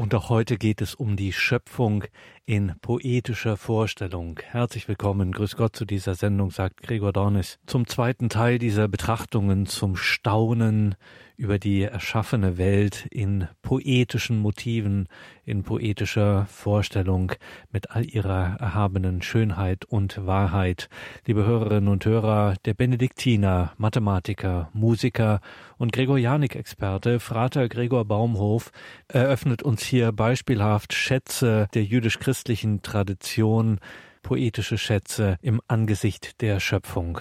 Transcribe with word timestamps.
Und 0.00 0.14
auch 0.14 0.30
heute 0.30 0.56
geht 0.56 0.80
es 0.80 0.94
um 0.94 1.14
die 1.14 1.30
Schöpfung 1.30 2.04
in 2.46 2.72
poetischer 2.80 3.58
Vorstellung. 3.58 4.40
Herzlich 4.42 4.88
willkommen, 4.88 5.30
grüß 5.30 5.56
Gott 5.56 5.76
zu 5.76 5.84
dieser 5.84 6.14
Sendung, 6.14 6.50
sagt 6.50 6.80
Gregor 6.80 7.12
Dornis. 7.12 7.58
Zum 7.66 7.86
zweiten 7.86 8.30
Teil 8.30 8.58
dieser 8.58 8.88
Betrachtungen 8.88 9.66
zum 9.66 9.96
Staunen 9.96 10.94
über 11.40 11.58
die 11.58 11.82
erschaffene 11.82 12.58
Welt 12.58 13.06
in 13.10 13.48
poetischen 13.62 14.38
Motiven, 14.38 15.08
in 15.46 15.62
poetischer 15.62 16.44
Vorstellung 16.44 17.32
mit 17.72 17.92
all 17.92 18.04
ihrer 18.04 18.56
erhabenen 18.60 19.22
Schönheit 19.22 19.86
und 19.86 20.26
Wahrheit. 20.26 20.90
Liebe 21.24 21.46
Hörerinnen 21.46 21.88
und 21.88 22.04
Hörer, 22.04 22.56
der 22.66 22.74
Benediktiner, 22.74 23.72
Mathematiker, 23.78 24.68
Musiker 24.74 25.40
und 25.78 25.92
Gregorianik-Experte 25.92 27.20
Frater 27.20 27.70
Gregor 27.70 28.04
Baumhof 28.04 28.70
eröffnet 29.08 29.62
uns 29.62 29.82
hier 29.82 30.12
beispielhaft 30.12 30.92
Schätze 30.92 31.68
der 31.72 31.84
jüdisch-christlichen 31.84 32.82
Tradition, 32.82 33.80
poetische 34.22 34.78
Schätze 34.78 35.38
im 35.40 35.60
Angesicht 35.68 36.40
der 36.42 36.60
Schöpfung. 36.60 37.20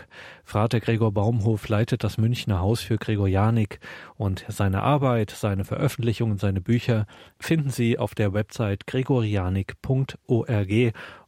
Frater 0.49 0.79
Gregor 0.79 1.11
Baumhof 1.11 1.67
leitet 1.67 2.03
das 2.03 2.17
Münchner 2.17 2.59
Haus 2.59 2.81
für 2.81 2.97
Gregorianik 2.97 3.79
und 4.17 4.45
seine 4.47 4.81
Arbeit, 4.81 5.29
seine 5.29 5.63
Veröffentlichungen, 5.63 6.39
seine 6.39 6.59
Bücher 6.59 7.05
finden 7.39 7.69
Sie 7.69 7.99
auf 7.99 8.15
der 8.15 8.33
Website 8.33 8.87
gregorianik.org 8.87 10.71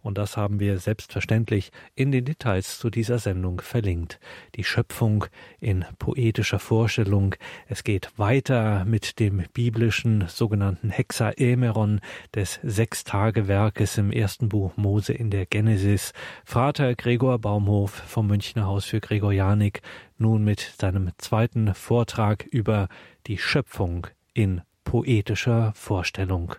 und 0.02 0.17
das 0.17 0.38
haben 0.38 0.59
wir 0.59 0.80
selbstverständlich 0.80 1.71
in 1.95 2.11
den 2.11 2.25
Details 2.25 2.80
zu 2.80 2.89
dieser 2.89 3.20
Sendung 3.20 3.61
verlinkt. 3.61 4.20
Die 4.55 4.63
Schöpfung 4.63 5.25
in 5.59 5.85
poetischer 5.99 6.59
Vorstellung. 6.59 7.35
Es 7.67 7.83
geht 7.83 8.09
weiter 8.17 8.83
mit 8.85 9.19
dem 9.19 9.44
biblischen 9.53 10.27
sogenannten 10.27 10.89
Hexaemeron 10.89 12.02
des 12.33 12.59
Sechstagewerkes 12.63 13.97
im 13.97 14.11
ersten 14.11 14.49
Buch 14.49 14.75
Mose 14.75 15.13
in 15.13 15.30
der 15.30 15.45
Genesis. 15.45 16.14
Vater 16.45 16.95
Gregor 16.95 17.38
Baumhof 17.39 17.92
vom 17.92 18.27
Münchner 18.27 18.66
Haus 18.66 18.86
für 18.86 19.02
Gregorianik 19.12 19.81
nun 20.17 20.45
mit 20.45 20.73
seinem 20.80 21.12
zweiten 21.17 21.76
Vortrag 21.76 22.45
über 22.45 22.88
die 23.28 23.38
Schöpfung 23.38 24.08
in 24.34 24.62
poetischer 24.86 25.73
Vorstellung. 25.76 26.56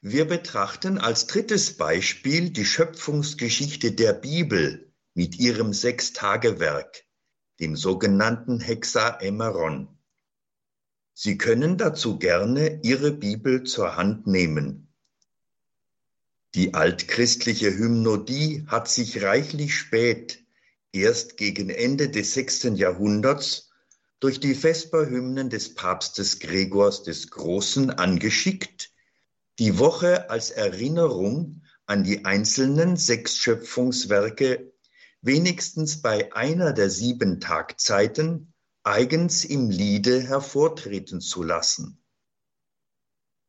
Wir 0.00 0.24
betrachten 0.24 0.96
als 0.96 1.26
drittes 1.26 1.76
Beispiel 1.76 2.48
die 2.48 2.64
Schöpfungsgeschichte 2.64 3.92
der 3.92 4.14
Bibel 4.14 4.90
mit 5.12 5.38
ihrem 5.38 5.74
Sechstagewerk, 5.74 7.04
dem 7.60 7.76
sogenannten 7.76 8.60
Hexaemeron. 8.60 9.88
Sie 11.12 11.36
können 11.36 11.76
dazu 11.76 12.18
gerne 12.18 12.80
Ihre 12.82 13.12
Bibel 13.12 13.64
zur 13.64 13.98
Hand 13.98 14.26
nehmen. 14.26 14.88
Die 16.54 16.72
altchristliche 16.72 17.76
Hymnodie 17.76 18.64
hat 18.66 18.88
sich 18.88 19.22
reichlich 19.22 19.76
spät, 19.76 20.39
erst 20.92 21.36
gegen 21.36 21.70
Ende 21.70 22.08
des 22.08 22.34
sechsten 22.34 22.76
Jahrhunderts, 22.76 23.70
durch 24.20 24.38
die 24.38 24.54
Vesperhymnen 24.54 25.48
des 25.48 25.74
Papstes 25.74 26.40
Gregors 26.40 27.02
des 27.02 27.30
Großen 27.30 27.90
angeschickt, 27.90 28.92
die 29.58 29.78
Woche 29.78 30.28
als 30.30 30.50
Erinnerung 30.50 31.62
an 31.86 32.04
die 32.04 32.24
einzelnen 32.24 32.96
sechs 32.96 33.36
Schöpfungswerke 33.36 34.72
wenigstens 35.22 36.02
bei 36.02 36.32
einer 36.34 36.72
der 36.72 36.90
sieben 36.90 37.40
Tagzeiten 37.40 38.52
eigens 38.82 39.44
im 39.44 39.70
Liede 39.70 40.20
hervortreten 40.20 41.20
zu 41.20 41.42
lassen. 41.42 42.02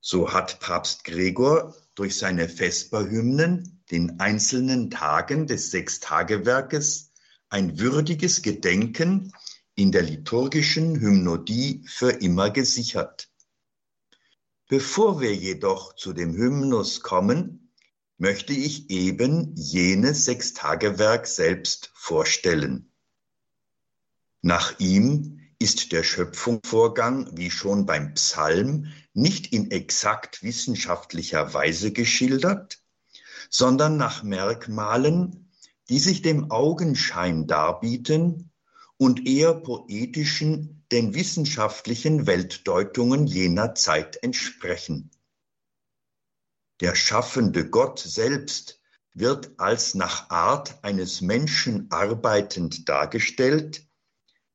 So 0.02 0.34
hat 0.34 0.60
Papst 0.60 1.04
Gregor 1.04 1.76
durch 1.96 2.18
seine 2.18 2.50
Vesperhymnen 2.50 3.84
den 3.92 4.20
einzelnen 4.20 4.90
Tagen 4.90 5.48
des 5.48 5.72
Sechstagewerkes 5.72 7.11
ein 7.52 7.80
würdiges 7.80 8.42
Gedenken 8.42 9.34
in 9.76 9.92
der 9.92 10.04
liturgischen 10.04 11.00
Hymnodie 11.00 11.84
für 11.86 12.12
immer 12.12 12.50
gesichert. 12.50 13.30
Bevor 14.70 15.20
wir 15.20 15.36
jedoch 15.36 15.94
zu 15.96 16.14
dem 16.14 16.34
Hymnus 16.34 17.02
kommen, 17.02 17.74
möchte 18.18 18.54
ich 18.54 18.90
eben 18.90 19.54
jenes 19.56 20.24
Sechstagewerk 20.26 21.28
selbst 21.28 21.92
vorstellen. 21.94 22.94
Nach 24.42 24.80
ihm 24.80 25.42
ist 25.60 25.92
der 25.92 26.04
Schöpfungsvorgang, 26.04 27.38
wie 27.38 27.52
schon 27.52 27.86
beim 27.86 28.14
Psalm, 28.14 28.94
nicht 29.14 29.52
in 29.52 29.72
exakt 29.72 30.42
wissenschaftlicher 30.42 31.54
Weise 31.54 31.92
geschildert, 31.92 32.80
sondern 33.50 33.98
nach 33.98 34.24
Merkmalen, 34.24 35.51
die 35.92 36.00
sich 36.00 36.22
dem 36.22 36.52
Augenschein 36.52 37.48
darbieten 37.48 38.50
und 38.96 39.28
eher 39.28 39.54
poetischen 39.54 40.86
den 40.90 41.14
wissenschaftlichen 41.14 42.28
Weltdeutungen 42.28 43.28
jener 43.28 43.76
Zeit 43.76 44.16
entsprechen. 44.24 45.12
Der 46.80 46.96
schaffende 46.96 47.70
Gott 47.70 48.00
selbst 48.00 48.80
wird 49.14 49.52
als 49.58 49.94
nach 49.94 50.30
Art 50.30 50.82
eines 50.82 51.20
Menschen 51.20 51.92
arbeitend 51.92 52.88
dargestellt, 52.88 53.86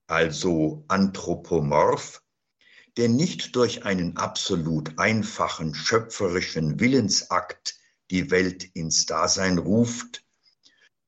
also 0.06 0.86
anthropomorph, 0.88 2.22
der 2.97 3.10
nicht 3.10 3.54
durch 3.56 3.84
einen 3.84 4.16
absolut 4.16 4.98
einfachen 4.98 5.74
schöpferischen 5.74 6.80
Willensakt 6.80 7.78
die 8.10 8.30
Welt 8.30 8.64
ins 8.74 9.04
Dasein 9.04 9.58
ruft, 9.58 10.25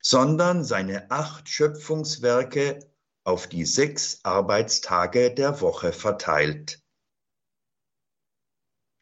sondern 0.00 0.64
seine 0.64 1.10
acht 1.10 1.48
Schöpfungswerke 1.48 2.78
auf 3.24 3.46
die 3.46 3.64
sechs 3.64 4.20
Arbeitstage 4.24 5.32
der 5.32 5.60
Woche 5.60 5.92
verteilt. 5.92 6.82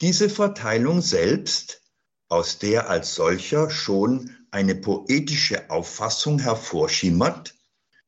Diese 0.01 0.29
Verteilung 0.29 1.01
selbst, 1.01 1.83
aus 2.29 2.59
der 2.59 2.91
als 2.91 3.15
solcher 3.15 3.71
schon 3.71 4.37
eine 4.51 4.75
poetische 4.75 5.71
Auffassung 5.71 6.39
hervorschimmert, 6.39 7.55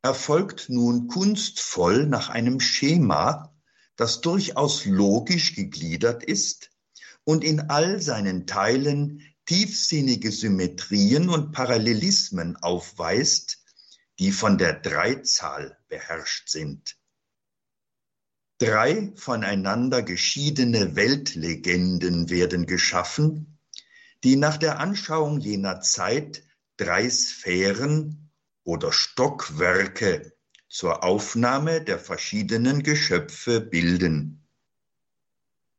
erfolgt 0.02 0.68
nun 0.68 1.08
kunstvoll 1.08 2.06
nach 2.06 2.28
einem 2.28 2.60
Schema, 2.60 3.54
das 3.96 4.20
durchaus 4.20 4.84
logisch 4.84 5.54
gegliedert 5.54 6.22
ist 6.22 6.70
und 7.24 7.44
in 7.44 7.68
all 7.68 8.00
seinen 8.00 8.46
Teilen 8.46 9.22
tiefsinnige 9.48 10.30
Symmetrien 10.30 11.30
und 11.30 11.52
Parallelismen 11.52 12.56
aufweist, 12.56 13.64
die 14.18 14.30
von 14.30 14.58
der 14.58 14.74
Dreizahl 14.74 15.78
beherrscht 15.88 16.50
sind. 16.50 16.98
Drei 18.58 19.10
voneinander 19.16 20.02
geschiedene 20.02 20.96
Weltlegenden 20.96 22.28
werden 22.28 22.66
geschaffen, 22.66 23.58
die 24.22 24.36
nach 24.36 24.58
der 24.58 24.80
Anschauung 24.80 25.40
jener 25.40 25.80
Zeit 25.80 26.44
drei 26.76 27.08
Sphären 27.08 28.30
oder 28.64 28.92
Stockwerke 28.92 30.36
zur 30.68 31.02
Aufnahme 31.02 31.82
der 31.82 31.98
verschiedenen 31.98 32.82
Geschöpfe 32.82 33.62
bilden. 33.62 34.46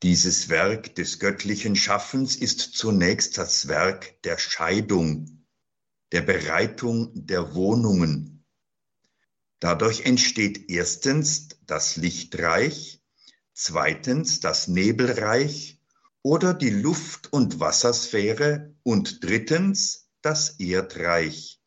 Dieses 0.01 0.47
Werk 0.47 0.95
des 0.95 1.19
göttlichen 1.19 1.75
Schaffens 1.75 2.37
ist 2.37 2.59
zunächst 2.59 3.37
das 3.37 3.67
Werk 3.67 4.21
der 4.23 4.37
Scheidung, 4.37 5.45
der 6.13 6.21
Bereitung 6.21 7.11
der 7.13 7.53
Wohnungen. 7.53 8.45
Dadurch 9.59 10.05
entsteht 10.05 10.69
erstens 10.69 11.49
das 11.65 11.97
Lichtreich, 11.97 13.03
zweitens 13.53 14.39
das 14.39 14.69
Nebelreich 14.69 15.81
oder 16.21 16.53
die 16.53 16.69
Luft- 16.69 17.33
und 17.33 17.59
Wassersphäre 17.59 18.73
und 18.83 19.21
drittens 19.21 20.09
das 20.21 20.59
Erdreich. 20.59 21.61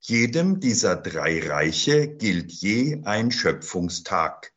Jedem 0.00 0.60
dieser 0.60 0.96
drei 0.96 1.46
Reiche 1.46 2.08
gilt 2.08 2.52
je 2.52 3.02
ein 3.04 3.30
Schöpfungstag. 3.30 4.52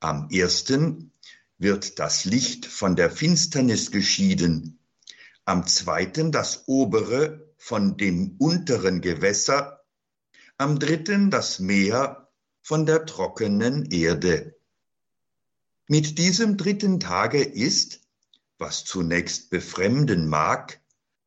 Am 0.00 0.28
ersten 0.30 1.12
wird 1.58 1.98
das 1.98 2.24
Licht 2.24 2.66
von 2.66 2.96
der 2.96 3.10
Finsternis 3.10 3.90
geschieden 3.90 4.76
am 5.46 5.64
zweiten 5.64 6.32
das 6.32 6.64
obere 6.66 7.54
von 7.56 7.96
dem 7.96 8.34
unteren 8.38 9.00
Gewässer, 9.00 9.84
am 10.58 10.80
dritten 10.80 11.30
das 11.30 11.60
Meer 11.60 12.28
von 12.62 12.84
der 12.84 13.06
trockenen 13.06 13.88
Erde. 13.92 14.56
Mit 15.86 16.18
diesem 16.18 16.56
dritten 16.56 16.98
Tage 16.98 17.44
ist, 17.44 18.00
was 18.58 18.84
zunächst 18.84 19.50
befremden 19.50 20.26
mag, 20.26 20.80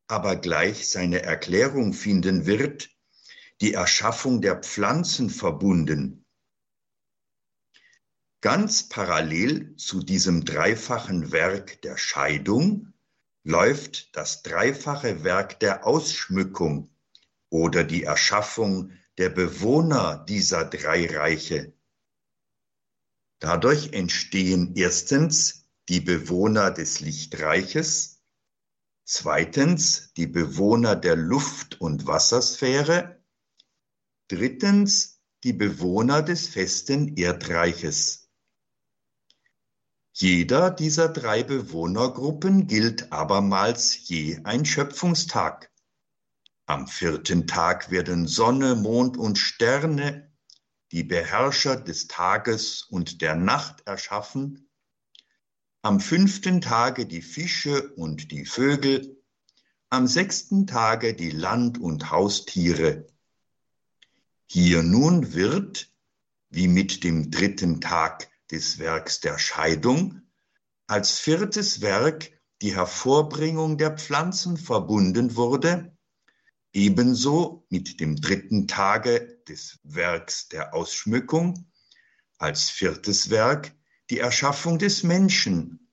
aber 0.06 0.36
gleich 0.36 0.90
seine 0.90 1.22
Erklärung 1.22 1.94
finden 1.94 2.44
wird, 2.44 2.90
die 3.62 3.72
Erschaffung 3.72 4.42
der 4.42 4.56
Pflanzen 4.56 5.30
verbunden. 5.30 6.26
Ganz 8.42 8.88
parallel 8.88 9.76
zu 9.76 10.02
diesem 10.02 10.46
dreifachen 10.46 11.30
Werk 11.30 11.82
der 11.82 11.98
Scheidung 11.98 12.94
läuft 13.42 14.16
das 14.16 14.42
dreifache 14.42 15.24
Werk 15.24 15.60
der 15.60 15.86
Ausschmückung 15.86 16.90
oder 17.50 17.84
die 17.84 18.04
Erschaffung 18.04 18.92
der 19.18 19.28
Bewohner 19.28 20.24
dieser 20.26 20.64
drei 20.64 21.06
Reiche. 21.06 21.74
Dadurch 23.40 23.92
entstehen 23.92 24.74
erstens 24.74 25.66
die 25.90 26.00
Bewohner 26.00 26.70
des 26.70 27.00
Lichtreiches, 27.00 28.22
zweitens 29.04 30.14
die 30.14 30.26
Bewohner 30.26 30.96
der 30.96 31.16
Luft- 31.16 31.78
und 31.80 32.06
Wassersphäre, 32.06 33.22
drittens 34.28 35.20
die 35.44 35.52
Bewohner 35.52 36.22
des 36.22 36.48
festen 36.48 37.16
Erdreiches. 37.16 38.29
Jeder 40.12 40.70
dieser 40.70 41.08
drei 41.08 41.42
Bewohnergruppen 41.42 42.66
gilt 42.66 43.12
abermals 43.12 44.08
je 44.08 44.40
ein 44.44 44.64
Schöpfungstag. 44.64 45.70
Am 46.66 46.88
vierten 46.88 47.46
Tag 47.46 47.90
werden 47.90 48.26
Sonne, 48.26 48.74
Mond 48.74 49.16
und 49.16 49.38
Sterne, 49.38 50.32
die 50.92 51.04
Beherrscher 51.04 51.76
des 51.76 52.08
Tages 52.08 52.82
und 52.82 53.22
der 53.22 53.36
Nacht, 53.36 53.82
erschaffen. 53.86 54.68
Am 55.82 56.00
fünften 56.00 56.60
Tage 56.60 57.06
die 57.06 57.22
Fische 57.22 57.92
und 57.94 58.32
die 58.32 58.44
Vögel. 58.44 59.22
Am 59.88 60.06
sechsten 60.06 60.66
Tage 60.66 61.14
die 61.14 61.30
Land- 61.30 61.78
und 61.78 62.10
Haustiere. 62.10 63.06
Hier 64.46 64.82
nun 64.82 65.32
wird, 65.32 65.92
wie 66.50 66.68
mit 66.68 67.04
dem 67.04 67.30
dritten 67.30 67.80
Tag 67.80 68.29
des 68.50 68.78
Werks 68.78 69.20
der 69.20 69.38
Scheidung, 69.38 70.22
als 70.86 71.18
viertes 71.18 71.80
Werk 71.80 72.32
die 72.62 72.74
Hervorbringung 72.74 73.78
der 73.78 73.96
Pflanzen 73.96 74.56
verbunden 74.56 75.36
wurde, 75.36 75.96
ebenso 76.72 77.66
mit 77.70 78.00
dem 78.00 78.16
dritten 78.16 78.68
Tage 78.68 79.40
des 79.48 79.78
Werks 79.82 80.48
der 80.48 80.74
Ausschmückung, 80.74 81.70
als 82.38 82.70
viertes 82.70 83.30
Werk 83.30 83.72
die 84.10 84.18
Erschaffung 84.18 84.78
des 84.78 85.02
Menschen, 85.02 85.92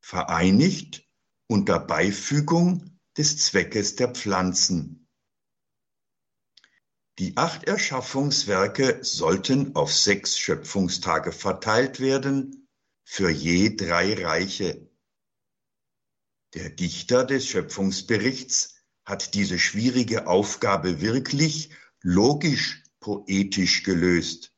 vereinigt 0.00 1.04
unter 1.46 1.78
Beifügung 1.78 2.98
des 3.16 3.38
Zweckes 3.38 3.96
der 3.96 4.08
Pflanzen. 4.08 5.08
Die 7.20 7.36
acht 7.36 7.64
Erschaffungswerke 7.64 9.00
sollten 9.02 9.76
auf 9.76 9.92
sechs 9.94 10.38
Schöpfungstage 10.38 11.32
verteilt 11.32 12.00
werden, 12.00 12.66
für 13.04 13.28
je 13.28 13.76
drei 13.76 14.14
Reiche. 14.14 14.88
Der 16.54 16.70
Dichter 16.70 17.24
des 17.24 17.46
Schöpfungsberichts 17.46 18.76
hat 19.04 19.34
diese 19.34 19.58
schwierige 19.58 20.28
Aufgabe 20.28 21.02
wirklich 21.02 21.68
logisch 22.00 22.84
poetisch 23.00 23.82
gelöst. 23.82 24.54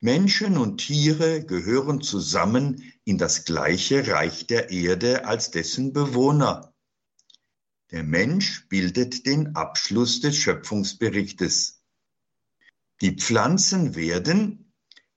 Menschen 0.00 0.56
und 0.56 0.78
Tiere 0.78 1.44
gehören 1.44 2.00
zusammen 2.00 2.94
in 3.04 3.18
das 3.18 3.44
gleiche 3.44 4.08
Reich 4.08 4.46
der 4.46 4.70
Erde 4.70 5.26
als 5.26 5.50
dessen 5.50 5.92
Bewohner. 5.92 6.71
Der 7.92 8.04
Mensch 8.04 8.66
bildet 8.70 9.26
den 9.26 9.54
Abschluss 9.54 10.20
des 10.20 10.34
Schöpfungsberichtes. 10.38 11.82
Die 13.02 13.16
Pflanzen 13.16 13.94
werden, 13.94 14.72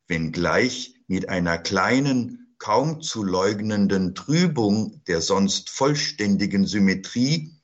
wenngleich 0.08 0.96
mit 1.08 1.30
einer 1.30 1.58
kleinen, 1.58 2.54
kaum 2.58 3.02
zu 3.02 3.24
leugnenden 3.24 4.14
Trübung 4.14 5.02
der 5.08 5.22
sonst 5.22 5.70
vollständigen 5.70 6.68
Symmetrie, 6.68 7.62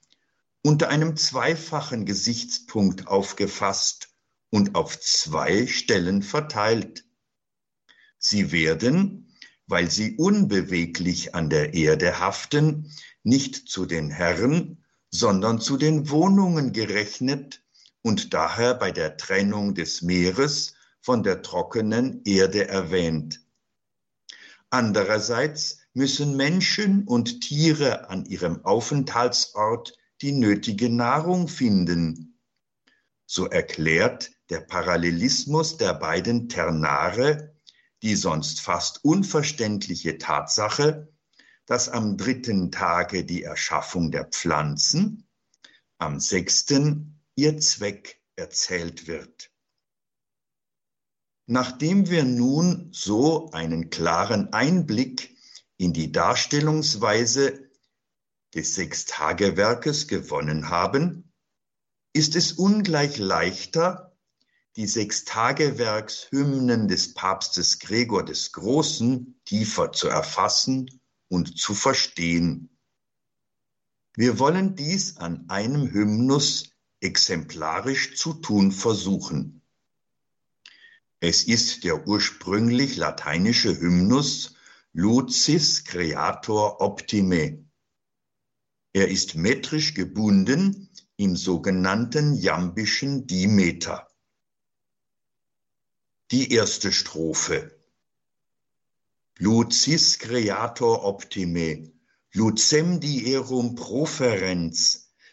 unter 0.61 0.87
einem 0.87 1.17
zweifachen 1.17 2.05
Gesichtspunkt 2.05 3.07
aufgefasst 3.07 4.15
und 4.49 4.75
auf 4.75 4.97
zwei 4.97 5.67
Stellen 5.67 6.21
verteilt. 6.23 7.03
Sie 8.17 8.53
werden, 8.53 9.35
weil 9.67 9.91
sie 9.91 10.15
unbeweglich 10.15 11.35
an 11.35 11.49
der 11.49 11.73
Erde 11.73 12.19
haften, 12.19 12.93
nicht 13.23 13.67
zu 13.67 13.85
den 13.85 14.09
Herren, 14.09 14.80
sondern 15.11 15.59
zu 15.59 15.77
den 15.77 16.09
Wohnungen 16.09 16.73
gerechnet 16.73 17.63
und 18.01 18.33
daher 18.33 18.73
bei 18.73 18.91
der 18.91 19.17
Trennung 19.17 19.75
des 19.75 20.01
Meeres 20.01 20.73
von 21.01 21.23
der 21.23 21.41
trockenen 21.41 22.21
Erde 22.25 22.67
erwähnt. 22.67 23.45
Andererseits 24.69 25.79
müssen 25.93 26.37
Menschen 26.37 27.05
und 27.07 27.41
Tiere 27.41 28.09
an 28.09 28.25
ihrem 28.25 28.63
Aufenthaltsort 28.63 29.97
die 30.21 30.31
nötige 30.31 30.89
Nahrung 30.89 31.47
finden. 31.47 32.39
So 33.25 33.47
erklärt 33.47 34.31
der 34.49 34.61
Parallelismus 34.61 35.77
der 35.77 35.93
beiden 35.93 36.47
Ternare 36.47 37.51
die 38.01 38.15
sonst 38.15 38.61
fast 38.61 39.03
unverständliche 39.03 40.17
Tatsache, 40.17 41.07
dass 41.65 41.89
am 41.89 42.17
dritten 42.17 42.71
Tage 42.71 43.23
die 43.23 43.43
Erschaffung 43.43 44.11
der 44.11 44.25
Pflanzen, 44.25 45.27
am 45.97 46.19
sechsten 46.19 47.21
ihr 47.35 47.59
Zweck 47.59 48.21
erzählt 48.35 49.07
wird. 49.07 49.51
Nachdem 51.47 52.09
wir 52.09 52.23
nun 52.23 52.89
so 52.93 53.51
einen 53.51 53.89
klaren 53.89 54.53
Einblick 54.53 55.35
in 55.77 55.93
die 55.93 56.11
Darstellungsweise 56.11 57.69
des 58.53 58.75
Sechstagewerkes 58.75 60.07
gewonnen 60.07 60.69
haben, 60.69 61.33
ist 62.13 62.35
es 62.35 62.53
ungleich 62.53 63.17
leichter, 63.17 64.15
die 64.75 64.87
Sechstagewerkshymnen 64.87 66.87
des 66.87 67.13
Papstes 67.13 67.79
Gregor 67.79 68.23
des 68.23 68.53
Großen 68.53 69.41
tiefer 69.45 69.91
zu 69.91 70.07
erfassen 70.07 71.00
und 71.31 71.57
zu 71.57 71.73
verstehen. 71.73 72.69
Wir 74.15 74.37
wollen 74.37 74.75
dies 74.75 75.15
an 75.15 75.49
einem 75.49 75.89
Hymnus 75.89 76.73
exemplarisch 76.99 78.17
zu 78.17 78.33
tun 78.33 78.73
versuchen. 78.73 79.61
Es 81.21 81.45
ist 81.45 81.85
der 81.85 82.05
ursprünglich 82.05 82.97
lateinische 82.97 83.79
Hymnus 83.79 84.55
Lucis 84.91 85.85
Creator 85.85 86.81
Optime. 86.81 87.63
Er 88.91 89.07
ist 89.07 89.35
metrisch 89.35 89.93
gebunden 89.93 90.89
im 91.15 91.37
sogenannten 91.37 92.33
jambischen 92.33 93.25
Dimeter. 93.25 94.09
Die 96.31 96.51
erste 96.51 96.91
Strophe. 96.91 97.80
Lucis 99.43 100.19
creator 100.19 101.03
optime, 101.03 101.91
lucem 102.35 102.99
dierum 102.99 103.73
proferens, 103.73 104.81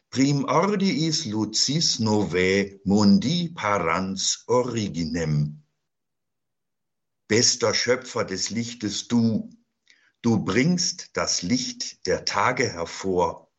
prim 0.08 0.46
ordiis 0.48 1.26
lucis 1.26 1.98
novae 2.00 2.80
mundi 2.86 3.52
parans 3.54 4.44
originem. 4.46 5.62
Bester 7.28 7.74
Schöpfer 7.74 8.24
des 8.24 8.48
Lichtes 8.48 9.08
du, 9.08 9.50
du 10.22 10.42
bringst 10.42 11.10
das 11.12 11.42
Licht 11.42 12.06
der 12.06 12.24
Tage 12.24 12.66
hervor. 12.66 13.52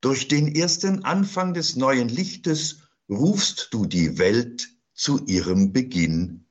Durch 0.00 0.26
den 0.26 0.52
ersten 0.56 1.04
Anfang 1.04 1.54
des 1.54 1.76
neuen 1.76 2.08
Lichtes 2.08 2.80
rufst 3.08 3.68
du 3.70 3.86
die 3.86 4.18
Welt 4.18 4.68
zu 4.92 5.24
ihrem 5.26 5.72
Beginn. 5.72 6.47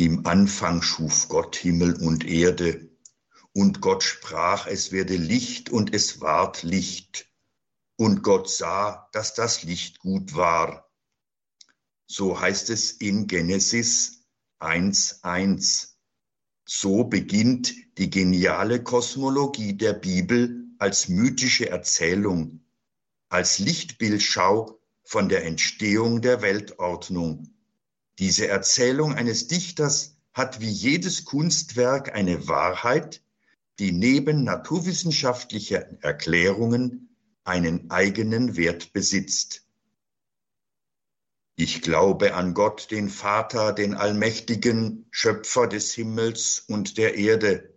Im 0.00 0.26
Anfang 0.26 0.80
schuf 0.80 1.28
Gott 1.28 1.56
Himmel 1.56 1.96
und 2.00 2.24
Erde, 2.24 2.88
und 3.52 3.80
Gott 3.80 4.04
sprach, 4.04 4.68
es 4.68 4.92
werde 4.92 5.16
Licht, 5.16 5.70
und 5.70 5.92
es 5.92 6.20
ward 6.20 6.62
Licht. 6.62 7.28
Und 7.96 8.22
Gott 8.22 8.48
sah, 8.48 9.08
dass 9.10 9.34
das 9.34 9.64
Licht 9.64 9.98
gut 9.98 10.36
war. 10.36 10.88
So 12.06 12.40
heißt 12.40 12.70
es 12.70 12.92
in 12.92 13.26
Genesis 13.26 14.24
1.1. 14.60 15.94
So 16.64 17.02
beginnt 17.02 17.74
die 17.98 18.08
geniale 18.08 18.80
Kosmologie 18.84 19.72
der 19.72 19.94
Bibel 19.94 20.68
als 20.78 21.08
mythische 21.08 21.70
Erzählung, 21.70 22.64
als 23.30 23.58
Lichtbildschau 23.58 24.80
von 25.02 25.28
der 25.28 25.44
Entstehung 25.44 26.22
der 26.22 26.40
Weltordnung. 26.40 27.57
Diese 28.18 28.48
Erzählung 28.48 29.14
eines 29.14 29.46
Dichters 29.46 30.16
hat 30.32 30.60
wie 30.60 30.70
jedes 30.70 31.24
Kunstwerk 31.24 32.14
eine 32.14 32.48
Wahrheit, 32.48 33.22
die 33.78 33.92
neben 33.92 34.42
naturwissenschaftlichen 34.42 36.02
Erklärungen 36.02 37.14
einen 37.44 37.90
eigenen 37.90 38.56
Wert 38.56 38.92
besitzt. 38.92 39.64
Ich 41.54 41.82
glaube 41.82 42.34
an 42.34 42.54
Gott, 42.54 42.90
den 42.90 43.08
Vater, 43.08 43.72
den 43.72 43.94
Allmächtigen, 43.94 45.06
Schöpfer 45.10 45.66
des 45.66 45.92
Himmels 45.92 46.64
und 46.68 46.98
der 46.98 47.16
Erde. 47.16 47.74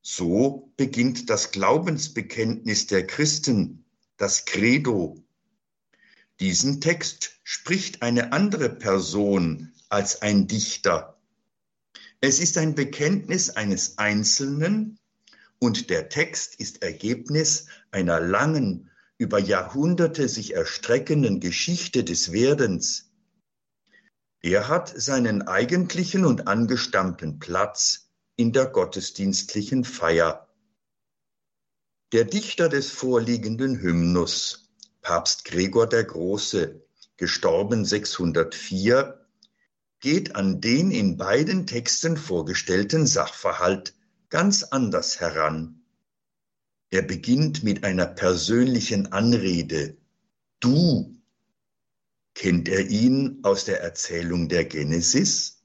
So 0.00 0.72
beginnt 0.76 1.28
das 1.30 1.52
Glaubensbekenntnis 1.52 2.86
der 2.86 3.06
Christen, 3.06 3.84
das 4.16 4.44
Credo. 4.44 5.21
Diesen 6.42 6.80
Text 6.80 7.38
spricht 7.44 8.02
eine 8.02 8.32
andere 8.32 8.68
Person 8.68 9.72
als 9.88 10.22
ein 10.22 10.48
Dichter. 10.48 11.16
Es 12.20 12.40
ist 12.40 12.58
ein 12.58 12.74
Bekenntnis 12.74 13.50
eines 13.50 13.96
Einzelnen 13.98 14.98
und 15.60 15.88
der 15.88 16.08
Text 16.08 16.56
ist 16.56 16.82
Ergebnis 16.82 17.66
einer 17.92 18.18
langen 18.18 18.90
über 19.18 19.38
Jahrhunderte 19.38 20.28
sich 20.28 20.54
erstreckenden 20.54 21.38
Geschichte 21.38 22.02
des 22.02 22.32
Werdens. 22.32 23.12
Er 24.40 24.66
hat 24.66 24.92
seinen 25.00 25.42
eigentlichen 25.42 26.24
und 26.24 26.48
angestammten 26.48 27.38
Platz 27.38 28.10
in 28.34 28.52
der 28.52 28.66
gottesdienstlichen 28.66 29.84
Feier. 29.84 30.48
Der 32.10 32.24
Dichter 32.24 32.68
des 32.68 32.90
vorliegenden 32.90 33.80
Hymnus, 33.80 34.61
Papst 35.02 35.44
Gregor 35.44 35.88
der 35.88 36.04
Große, 36.04 36.80
gestorben 37.16 37.84
604, 37.84 39.26
geht 39.98 40.36
an 40.36 40.60
den 40.60 40.92
in 40.92 41.16
beiden 41.16 41.66
Texten 41.66 42.16
vorgestellten 42.16 43.06
Sachverhalt 43.06 43.94
ganz 44.30 44.62
anders 44.62 45.20
heran. 45.20 45.82
Er 46.90 47.02
beginnt 47.02 47.64
mit 47.64 47.84
einer 47.84 48.06
persönlichen 48.06 49.12
Anrede. 49.12 49.96
Du. 50.60 51.16
Kennt 52.34 52.68
er 52.68 52.88
ihn 52.88 53.40
aus 53.42 53.64
der 53.64 53.82
Erzählung 53.82 54.48
der 54.48 54.64
Genesis 54.64 55.62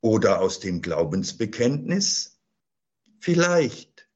oder 0.00 0.40
aus 0.40 0.58
dem 0.58 0.80
Glaubensbekenntnis? 0.80 2.38
Vielleicht, 3.20 4.08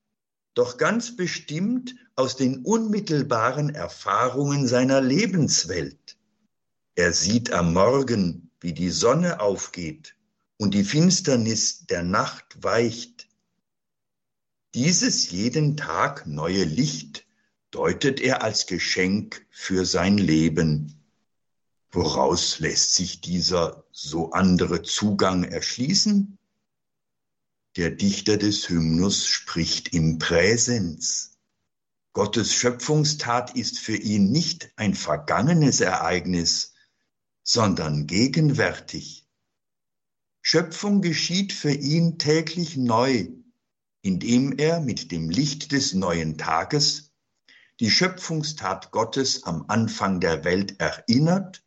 doch 0.55 0.79
ganz 0.79 1.17
bestimmt 1.17 1.95
aus 2.17 2.37
den 2.37 2.65
unmittelbaren 2.65 3.75
Erfahrungen 3.75 4.67
seiner 4.67 5.01
Lebenswelt. 5.01 6.17
Er 6.95 7.13
sieht 7.13 7.53
am 7.53 7.73
Morgen, 7.73 8.51
wie 8.61 8.73
die 8.73 8.91
Sonne 8.91 9.41
aufgeht 9.41 10.15
und 10.59 10.75
die 10.75 10.85
Finsternis 10.85 11.87
der 11.87 12.03
Nacht 12.03 12.63
weicht 12.63 13.29
dieses 14.75 15.31
jeden 15.31 15.77
Tag 15.77 16.27
neue 16.27 16.65
Licht 16.65 17.27
deutet 17.73 18.21
er 18.21 18.43
als 18.43 18.67
Geschenk 18.67 19.47
für 19.51 19.85
sein 19.85 20.17
Leben. 20.17 20.99
Woraus 21.91 22.59
lässt 22.59 22.95
sich 22.95 23.21
dieser 23.21 23.85
so 23.93 24.33
andere 24.33 24.83
Zugang 24.83 25.45
erschließen? 25.45 26.39
Der 27.77 27.91
Dichter 27.91 28.39
des 28.39 28.71
Hymnus 28.71 29.27
spricht 29.27 29.93
im 29.93 30.19
Präsens. 30.19 31.32
Gottes 32.15 32.53
Schöpfungstat 32.53 33.57
ist 33.57 33.79
für 33.79 33.97
ihn 33.97 34.31
nicht 34.31 34.71
ein 34.77 34.95
vergangenes 34.95 35.81
Ereignis, 35.81 36.75
sondern 37.43 38.07
gegenwärtig. 38.07 39.27
Schöpfung 40.43 41.01
geschieht 41.01 41.53
für 41.55 41.73
ihn 41.73 42.19
täglich 42.19 42.77
neu, 42.77 43.29
indem 44.03 44.59
er 44.59 44.81
mit 44.81 45.11
dem 45.11 45.31
Licht 45.31 45.73
des 45.73 45.95
neuen 45.95 46.37
Tages 46.37 47.13
die 47.81 47.91
Schöpfungstat 47.91 48.91
Gottes 48.91 49.45
am 49.45 49.65
Anfang 49.69 50.21
der 50.21 50.45
Welt 50.45 50.79
erinnert 50.81 51.65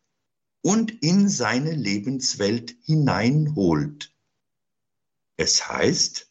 und 0.61 0.91
in 1.03 1.27
seine 1.27 1.71
Lebenswelt 1.71 2.75
hineinholt. 2.83 4.13
Es 5.37 5.67
heißt, 5.67 6.29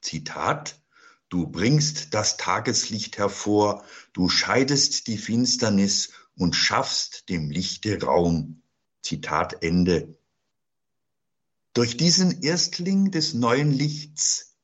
Zitat, 0.00 0.80
Du 1.28 1.48
bringst 1.48 2.14
das 2.14 2.36
Tageslicht 2.36 3.18
hervor, 3.18 3.84
du 4.12 4.28
scheidest 4.28 5.08
die 5.08 5.18
Finsternis 5.18 6.12
und 6.36 6.54
schaffst 6.54 7.28
dem 7.28 7.50
Lichte 7.50 8.00
Raum. 8.02 8.62
Zitat 9.02 9.62
Ende. 9.62 10.18
Durch 11.74 11.96
diesen 11.96 12.42
Erstling 12.42 13.10
des 13.10 13.34
neuen 13.34 13.70
Lichts 13.70 14.56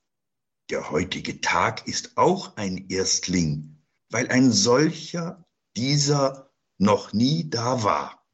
der 0.70 0.90
heutige 0.90 1.40
Tag 1.42 1.86
ist 1.86 2.16
auch 2.16 2.56
ein 2.56 2.88
Erstling, 2.88 3.76
weil 4.08 4.28
ein 4.28 4.50
solcher 4.50 5.44
dieser 5.76 6.50
noch 6.78 7.12
nie 7.12 7.50
da 7.50 7.82
war. 7.82 8.26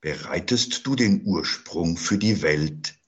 Bereitest 0.00 0.86
du 0.86 0.94
den 0.94 1.26
Ursprung 1.26 1.96
für 1.96 2.16
die 2.16 2.42
Welt? 2.42 2.99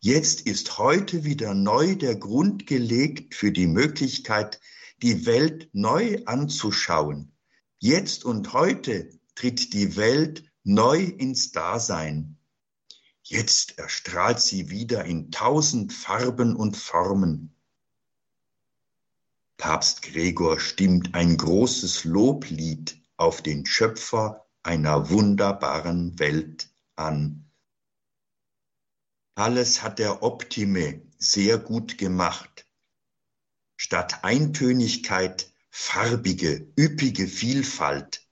Jetzt 0.00 0.42
ist 0.42 0.78
heute 0.78 1.24
wieder 1.24 1.54
neu 1.54 1.96
der 1.96 2.16
Grund 2.16 2.66
gelegt 2.66 3.34
für 3.34 3.50
die 3.50 3.66
Möglichkeit, 3.66 4.60
die 5.02 5.26
Welt 5.26 5.68
neu 5.72 6.22
anzuschauen. 6.26 7.32
Jetzt 7.78 8.24
und 8.24 8.52
heute 8.52 9.10
tritt 9.34 9.72
die 9.72 9.96
Welt 9.96 10.44
neu 10.64 11.02
ins 11.02 11.52
Dasein. 11.52 12.36
Jetzt 13.22 13.78
erstrahlt 13.78 14.40
sie 14.40 14.70
wieder 14.70 15.04
in 15.04 15.30
tausend 15.30 15.92
Farben 15.92 16.54
und 16.54 16.76
Formen. 16.76 17.54
Papst 19.56 20.02
Gregor 20.02 20.60
stimmt 20.60 21.14
ein 21.14 21.36
großes 21.36 22.04
Loblied 22.04 23.00
auf 23.16 23.42
den 23.42 23.64
Schöpfer 23.66 24.46
einer 24.62 25.10
wunderbaren 25.10 26.18
Welt 26.18 26.68
an. 26.94 27.45
Alles 29.38 29.82
hat 29.82 29.98
der 29.98 30.22
Optime 30.22 31.02
sehr 31.18 31.58
gut 31.58 31.98
gemacht. 31.98 32.66
Statt 33.76 34.24
Eintönigkeit 34.24 35.52
farbige, 35.68 36.72
üppige 36.78 37.28
Vielfalt. 37.28 38.26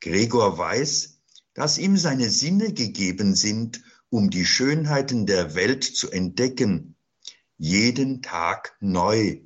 Gregor 0.00 0.58
weiß, 0.58 1.22
dass 1.54 1.78
ihm 1.78 1.96
seine 1.96 2.28
Sinne 2.28 2.74
gegeben 2.74 3.34
sind, 3.34 3.82
um 4.10 4.28
die 4.28 4.44
Schönheiten 4.44 5.24
der 5.24 5.54
Welt 5.54 5.84
zu 5.84 6.10
entdecken, 6.10 6.96
jeden 7.56 8.20
Tag 8.20 8.76
neu. 8.80 9.40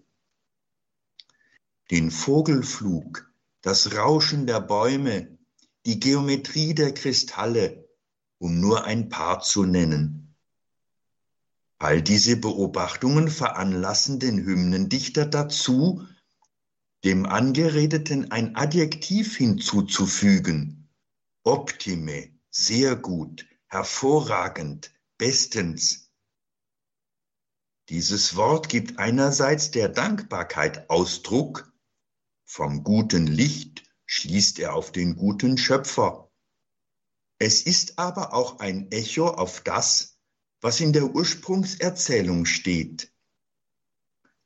Den 1.93 2.11
Vogelflug, 2.11 3.31
das 3.63 3.95
Rauschen 3.95 4.49
der 4.49 4.61
Bäume, 4.61 5.39
die 5.87 6.01
Geometrie 6.01 6.75
der 6.75 6.93
Kristalle, 6.93 7.89
um 8.39 8.59
nur 8.59 8.87
ein 8.87 9.09
paar 9.09 9.39
zu 9.41 9.65
nennen. 9.65 10.30
All 11.83 12.03
diese 12.03 12.37
Beobachtungen 12.37 13.29
veranlassen 13.29 14.21
den 14.21 14.45
Hymnendichter 14.45 15.25
dazu, 15.25 16.07
dem 17.05 17.25
Angeredeten 17.25 18.31
ein 18.31 18.55
Adjektiv 18.55 19.39
hinzuzufügen. 19.39 20.91
Optime, 21.43 22.39
sehr 22.51 22.97
gut, 22.97 23.47
hervorragend, 23.67 24.93
bestens. 25.17 26.11
Dieses 27.89 28.37
Wort 28.37 28.69
gibt 28.69 28.99
einerseits 28.99 29.71
der 29.71 29.89
Dankbarkeit 29.89 30.91
Ausdruck, 30.91 31.73
vom 32.45 32.85
guten 32.85 33.27
Licht 33.27 33.91
schließt 34.05 34.59
er 34.59 34.75
auf 34.75 34.93
den 34.93 35.17
guten 35.17 35.57
Schöpfer. 35.57 36.31
Es 37.39 37.63
ist 37.63 37.99
aber 37.99 38.35
auch 38.35 38.59
ein 38.59 38.93
Echo 38.93 39.29
auf 39.29 39.63
das, 39.63 40.10
was 40.61 40.81
in 40.81 40.93
der 40.93 41.15
Ursprungserzählung 41.15 42.45
steht. 42.45 43.13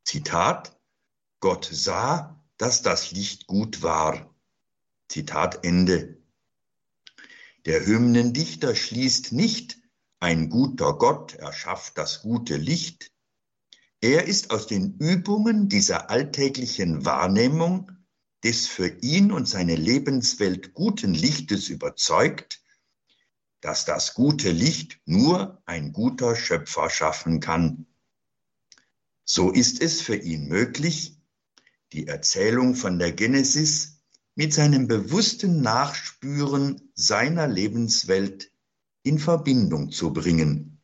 Zitat, 0.04 0.78
Gott 1.40 1.68
sah, 1.71 2.40
dass 2.56 2.83
das 2.83 3.11
Licht 3.11 3.47
gut 3.47 3.83
war. 3.83 4.35
Zitat 5.09 5.64
Ende. 5.64 6.18
Der 7.66 7.85
Hymnendichter 7.87 8.75
schließt 8.75 9.33
nicht, 9.33 9.78
ein 10.21 10.49
guter 10.50 10.94
Gott 10.94 11.35
erschafft 11.35 11.99
das 11.99 12.23
gute 12.23 12.56
Licht. 12.56 13.11
Er 14.00 14.25
ist 14.26 14.50
aus 14.50 14.66
den 14.66 14.97
Übungen 14.99 15.68
dieser 15.68 16.11
alltäglichen 16.11 17.04
Wahrnehmung 17.04 17.90
des 18.42 18.66
für 18.66 18.88
ihn 19.00 19.33
und 19.33 19.49
seine 19.49 19.76
Lebenswelt 19.76 20.75
guten 20.75 21.14
Lichtes 21.14 21.71
überzeugt, 21.71 22.63
dass 23.64 23.87
das 23.87 24.12
gute 24.12 24.50
Licht 24.50 25.00
nur 25.06 25.62
ein 25.64 25.94
guter 25.94 26.37
Schöpfer 26.37 26.90
schaffen 26.90 27.40
kann. 27.40 27.87
So 29.25 29.50
ist 29.50 29.80
es 29.80 30.02
für 30.02 30.16
ihn 30.16 30.49
möglich, 30.49 31.16
die 31.94 32.06
Erzählung 32.06 32.75
von 32.75 32.99
der 32.99 33.12
Genesis 33.12 34.02
mit 34.35 34.52
seinem 34.52 34.87
bewussten 34.87 35.62
Nachspüren 35.62 36.90
seiner 36.94 37.47
Lebenswelt 37.47 38.52
in 39.02 39.18
Verbindung 39.18 39.90
zu 39.90 40.12
bringen. 40.12 40.83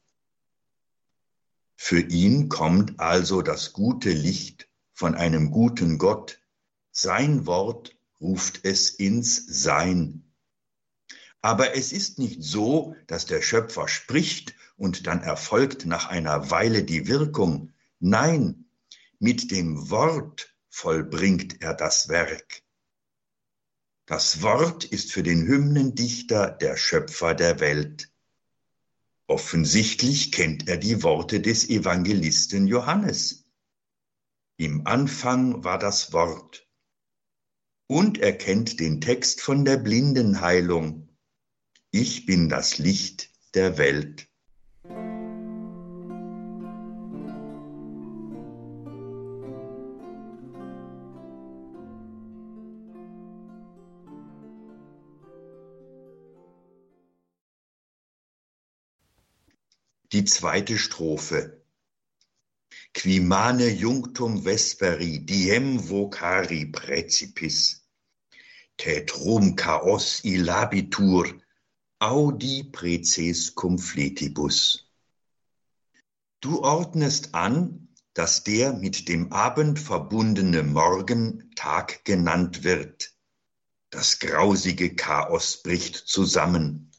Für 1.76 2.00
ihn 2.00 2.48
kommt 2.48 2.98
also 2.98 3.42
das 3.42 3.74
gute 3.74 4.10
Licht 4.10 4.70
von 4.94 5.14
einem 5.14 5.50
guten 5.50 5.98
Gott, 5.98 6.40
sein 6.92 7.44
Wort 7.44 7.94
ruft 8.22 8.60
es 8.62 8.88
ins 8.88 9.44
Sein. 9.46 10.29
Aber 11.42 11.74
es 11.74 11.92
ist 11.92 12.18
nicht 12.18 12.42
so, 12.42 12.94
dass 13.06 13.26
der 13.26 13.42
Schöpfer 13.42 13.88
spricht 13.88 14.54
und 14.76 15.06
dann 15.06 15.22
erfolgt 15.22 15.86
nach 15.86 16.08
einer 16.08 16.50
Weile 16.50 16.84
die 16.84 17.06
Wirkung. 17.06 17.72
Nein, 17.98 18.66
mit 19.18 19.50
dem 19.50 19.90
Wort 19.90 20.54
vollbringt 20.68 21.62
er 21.62 21.74
das 21.74 22.08
Werk. 22.08 22.62
Das 24.06 24.42
Wort 24.42 24.84
ist 24.84 25.12
für 25.12 25.22
den 25.22 25.46
Hymnendichter 25.46 26.50
der 26.50 26.76
Schöpfer 26.76 27.34
der 27.34 27.60
Welt. 27.60 28.10
Offensichtlich 29.26 30.32
kennt 30.32 30.68
er 30.68 30.76
die 30.76 31.04
Worte 31.04 31.40
des 31.40 31.68
Evangelisten 31.68 32.66
Johannes. 32.66 33.44
Im 34.56 34.86
Anfang 34.86 35.62
war 35.62 35.78
das 35.78 36.12
Wort. 36.12 36.66
Und 37.86 38.18
er 38.18 38.36
kennt 38.36 38.80
den 38.80 39.00
Text 39.00 39.40
von 39.40 39.64
der 39.64 39.76
Blindenheilung. 39.76 41.09
Ich 41.92 42.24
bin 42.24 42.48
das 42.48 42.78
Licht 42.78 43.30
der 43.54 43.76
Welt. 43.76 44.28
Die 60.12 60.24
zweite 60.24 60.78
Strophe. 60.78 61.64
Quimane 62.94 63.68
junctum 63.68 64.44
vesperi 64.44 65.26
diem 65.26 65.88
vocari 65.88 66.66
precipis. 66.66 67.84
Tetrum 68.76 69.56
chaos 69.56 70.22
ilabitur 70.22 71.40
Audi 72.02 72.64
preces 72.64 73.54
cum 73.54 73.78
fletibus. 73.78 74.90
Du 76.40 76.62
ordnest 76.62 77.34
an, 77.34 77.88
dass 78.14 78.42
der 78.42 78.72
mit 78.72 79.06
dem 79.06 79.32
Abend 79.32 79.78
verbundene 79.78 80.62
Morgen 80.62 81.52
Tag 81.56 82.02
genannt 82.06 82.64
wird. 82.64 83.12
Das 83.90 84.18
grausige 84.18 84.96
Chaos 84.96 85.62
bricht 85.62 85.94
zusammen. 85.94 86.90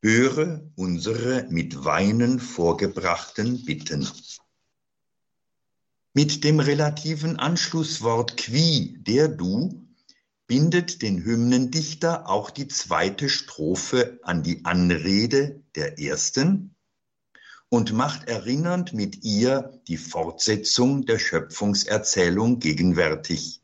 Höre 0.00 0.62
unsere 0.76 1.48
mit 1.50 1.84
Weinen 1.84 2.38
vorgebrachten 2.38 3.64
Bitten. 3.64 4.08
Mit 6.12 6.44
dem 6.44 6.60
relativen 6.60 7.36
Anschlusswort 7.36 8.36
qui, 8.36 8.96
der 9.00 9.26
du, 9.26 9.83
bindet 10.46 11.02
den 11.02 11.24
Hymnendichter 11.24 12.28
auch 12.28 12.50
die 12.50 12.68
zweite 12.68 13.28
Strophe 13.28 14.18
an 14.22 14.42
die 14.42 14.64
Anrede 14.64 15.62
der 15.74 15.98
ersten 15.98 16.74
und 17.68 17.92
macht 17.92 18.28
erinnernd 18.28 18.92
mit 18.92 19.24
ihr 19.24 19.80
die 19.88 19.96
Fortsetzung 19.96 21.06
der 21.06 21.18
Schöpfungserzählung 21.18 22.60
gegenwärtig. 22.60 23.62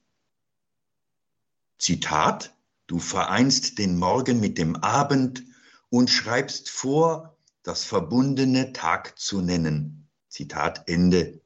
Zitat, 1.79 2.55
du 2.87 2.99
vereinst 2.99 3.79
den 3.79 3.99
Morgen 3.99 4.41
mit 4.41 4.59
dem 4.59 4.77
Abend 4.77 5.45
und 5.91 6.11
schreibst 6.11 6.71
vor, 6.71 7.37
das 7.63 7.85
verbundene 7.85 8.73
Tag 8.73 9.19
zu 9.19 9.43
nennen. 9.43 10.09
Zitat 10.29 10.89
Ende. 10.89 11.41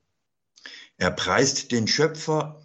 Er 0.96 1.10
preist 1.10 1.72
den 1.72 1.88
Schöpfer 1.88 2.63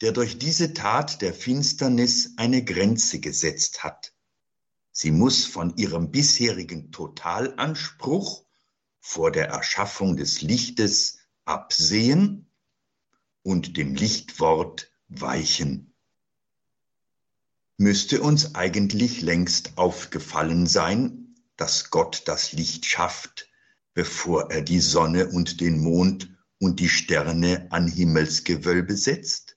der 0.00 0.12
durch 0.12 0.38
diese 0.38 0.72
Tat 0.72 1.20
der 1.20 1.34
Finsternis 1.34 2.34
eine 2.36 2.64
Grenze 2.64 3.20
gesetzt 3.20 3.84
hat. 3.84 4.14
Sie 4.92 5.10
muss 5.10 5.44
von 5.44 5.76
ihrem 5.76 6.10
bisherigen 6.10 6.90
Totalanspruch 6.90 8.44
vor 9.00 9.30
der 9.30 9.48
Erschaffung 9.48 10.16
des 10.16 10.42
Lichtes 10.42 11.18
absehen 11.44 12.50
und 13.42 13.76
dem 13.76 13.94
Lichtwort 13.94 14.90
weichen. 15.08 15.94
Müsste 17.76 18.20
uns 18.20 18.54
eigentlich 18.54 19.22
längst 19.22 19.78
aufgefallen 19.78 20.66
sein, 20.66 21.34
dass 21.56 21.90
Gott 21.90 22.22
das 22.26 22.52
Licht 22.52 22.84
schafft, 22.84 23.48
bevor 23.94 24.50
er 24.50 24.62
die 24.62 24.80
Sonne 24.80 25.28
und 25.28 25.60
den 25.60 25.78
Mond 25.78 26.36
und 26.58 26.78
die 26.78 26.90
Sterne 26.90 27.66
an 27.70 27.88
Himmelsgewölbe 27.88 28.96
setzt? 28.96 29.49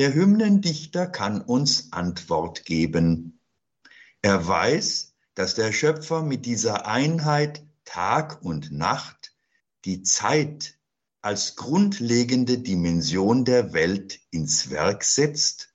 Der 0.00 0.14
Hymnendichter 0.14 1.06
kann 1.06 1.42
uns 1.42 1.92
Antwort 1.92 2.64
geben. 2.64 3.38
Er 4.22 4.48
weiß, 4.48 5.14
dass 5.34 5.56
der 5.56 5.72
Schöpfer 5.72 6.22
mit 6.22 6.46
dieser 6.46 6.86
Einheit 6.86 7.62
Tag 7.84 8.42
und 8.42 8.72
Nacht 8.72 9.36
die 9.84 10.02
Zeit 10.02 10.78
als 11.20 11.54
grundlegende 11.54 12.56
Dimension 12.56 13.44
der 13.44 13.74
Welt 13.74 14.20
ins 14.30 14.70
Werk 14.70 15.04
setzt 15.04 15.74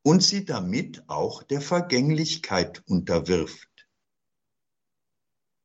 und 0.00 0.22
sie 0.22 0.46
damit 0.46 1.06
auch 1.06 1.42
der 1.42 1.60
Vergänglichkeit 1.60 2.84
unterwirft. 2.86 3.86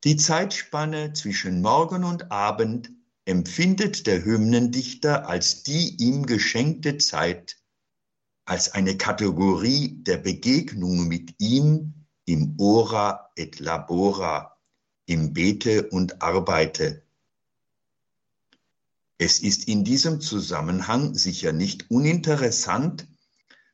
Die 0.03 0.17
Zeitspanne 0.17 1.13
zwischen 1.13 1.61
Morgen 1.61 2.03
und 2.03 2.33
Abend 2.33 2.91
empfindet 3.23 4.07
der 4.07 4.25
Hymnendichter 4.25 5.29
als 5.29 5.63
die 5.63 5.95
ihm 6.03 6.25
geschenkte 6.25 6.97
Zeit 6.97 7.60
als 8.45 8.73
eine 8.73 8.97
Kategorie 8.97 10.03
der 10.03 10.17
Begegnung 10.17 11.07
mit 11.07 11.35
ihm 11.37 11.93
im 12.25 12.55
Ora 12.57 13.31
et 13.35 13.59
Labora, 13.59 14.57
im 15.05 15.33
Bete 15.33 15.89
und 15.89 16.21
Arbeite. 16.21 17.03
Es 19.17 19.39
ist 19.39 19.67
in 19.67 19.83
diesem 19.83 20.21
Zusammenhang 20.21 21.13
sicher 21.13 21.51
nicht 21.51 21.91
uninteressant, 21.91 23.07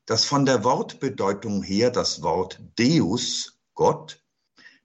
dass 0.05 0.25
von 0.25 0.45
der 0.45 0.63
Wortbedeutung 0.63 1.63
her 1.63 1.91
das 1.91 2.21
Wort 2.21 2.61
Deus, 2.77 3.59
Gott, 3.73 4.21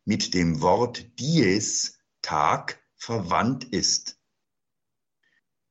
mit 0.04 0.34
dem 0.34 0.60
Wort 0.60 1.18
Dies, 1.18 1.98
Tag, 2.22 2.80
verwandt 2.96 3.64
ist. 3.64 4.18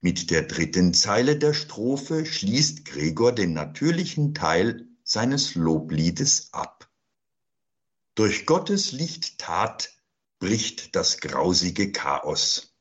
Mit 0.04 0.32
der 0.32 0.42
dritten 0.42 0.96
Zeile 0.96 1.38
der 1.38 1.54
Strophe 1.54 2.26
schließt 2.26 2.86
Gregor 2.86 3.34
den 3.34 3.54
natürlichen 3.54 4.34
Teil 4.34 4.88
seines 5.04 5.54
Lobliedes 5.54 6.50
ab. 6.54 6.90
Durch 8.16 8.48
Gottes 8.48 8.94
Lichttat 8.94 9.92
bricht 10.40 10.96
das 10.96 11.20
grausige 11.20 11.92
Chaos. 11.92 12.74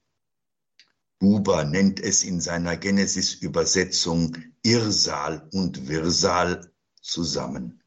Buber 1.19 1.65
nennt 1.65 2.01
es 2.01 2.25
in 2.25 2.41
seiner 2.41 2.79
Genesis-Übersetzung 2.79 4.39
Irrsal 4.63 5.47
und 5.53 5.89
Wirrsal 5.89 6.73
zusammen. 7.03 7.83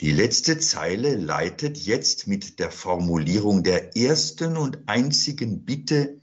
Die 0.00 0.12
letzte 0.12 0.58
Zeile 0.58 1.14
leitet 1.16 1.76
jetzt 1.76 2.26
mit 2.26 2.58
der 2.58 2.70
Formulierung 2.70 3.62
der 3.62 3.94
ersten 3.98 4.56
und 4.56 4.88
einzigen 4.88 5.66
Bitte 5.66 6.21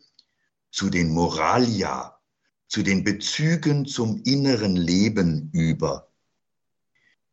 zu 0.71 0.89
den 0.89 1.10
Moralia, 1.10 2.19
zu 2.67 2.84
den 2.84 3.03
Bezügen 3.03 3.86
zum 3.86 4.21
inneren 4.23 4.75
Leben 4.75 5.49
über. 5.53 6.12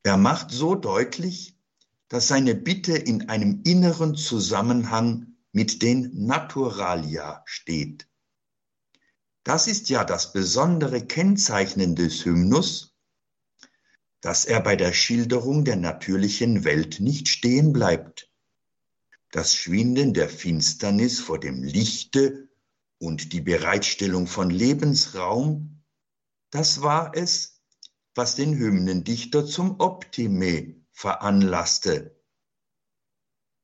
Er 0.03 0.17
macht 0.17 0.51
so 0.51 0.75
deutlich, 0.75 1.57
dass 2.09 2.29
seine 2.29 2.55
Bitte 2.55 2.97
in 2.97 3.29
einem 3.29 3.63
inneren 3.65 4.15
Zusammenhang 4.15 5.37
mit 5.53 5.83
den 5.83 6.27
Naturalia 6.27 7.43
steht. 7.45 8.09
Das 9.43 9.67
ist 9.67 9.89
ja 9.89 10.05
das 10.05 10.33
besondere 10.33 11.07
Kennzeichnen 11.07 11.97
des 11.97 12.25
Hymnus, 12.25 12.95
dass 14.21 14.45
er 14.45 14.61
bei 14.61 14.77
der 14.77 14.93
Schilderung 14.93 15.65
der 15.65 15.77
natürlichen 15.77 16.65
Welt 16.65 17.01
nicht 17.01 17.29
stehen 17.29 17.73
bleibt. 17.73 18.31
Das 19.31 19.55
Schwinden 19.55 20.15
der 20.15 20.29
Finsternis 20.29 21.21
vor 21.21 21.39
dem 21.39 21.63
Lichte 21.63 22.46
und 22.99 23.33
die 23.33 23.41
Bereitstellung 23.41 24.27
von 24.27 24.51
Lebensraum, 24.51 25.83
das 26.51 26.83
war 26.83 27.13
es, 27.15 27.63
was 28.15 28.35
den 28.37 28.57
Hymnendichter 28.57 29.47
zum 29.47 29.81
Optime 29.81 30.75
veranlasste. 30.93 32.17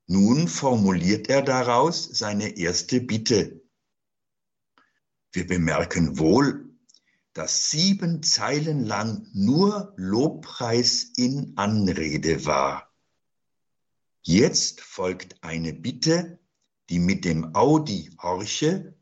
Nun 0.05 0.47
formuliert 0.47 1.29
er 1.29 1.41
daraus 1.41 2.03
seine 2.03 2.57
erste 2.57 3.01
Bitte. 3.01 3.63
Wir 5.31 5.47
bemerken 5.47 6.19
wohl, 6.19 6.69
dass 7.33 7.71
sieben 7.71 8.21
Zeilen 8.21 8.85
lang 8.85 9.27
nur 9.33 9.93
Lobpreis 9.95 11.11
in 11.15 11.53
Anrede 11.55 12.45
war. 12.45 12.93
Jetzt 14.21 14.81
folgt 14.81 15.43
eine 15.43 15.73
Bitte, 15.73 16.39
die 16.89 16.99
mit 16.99 17.25
dem 17.25 17.55
Audi 17.55 18.15
Horche 18.21 18.92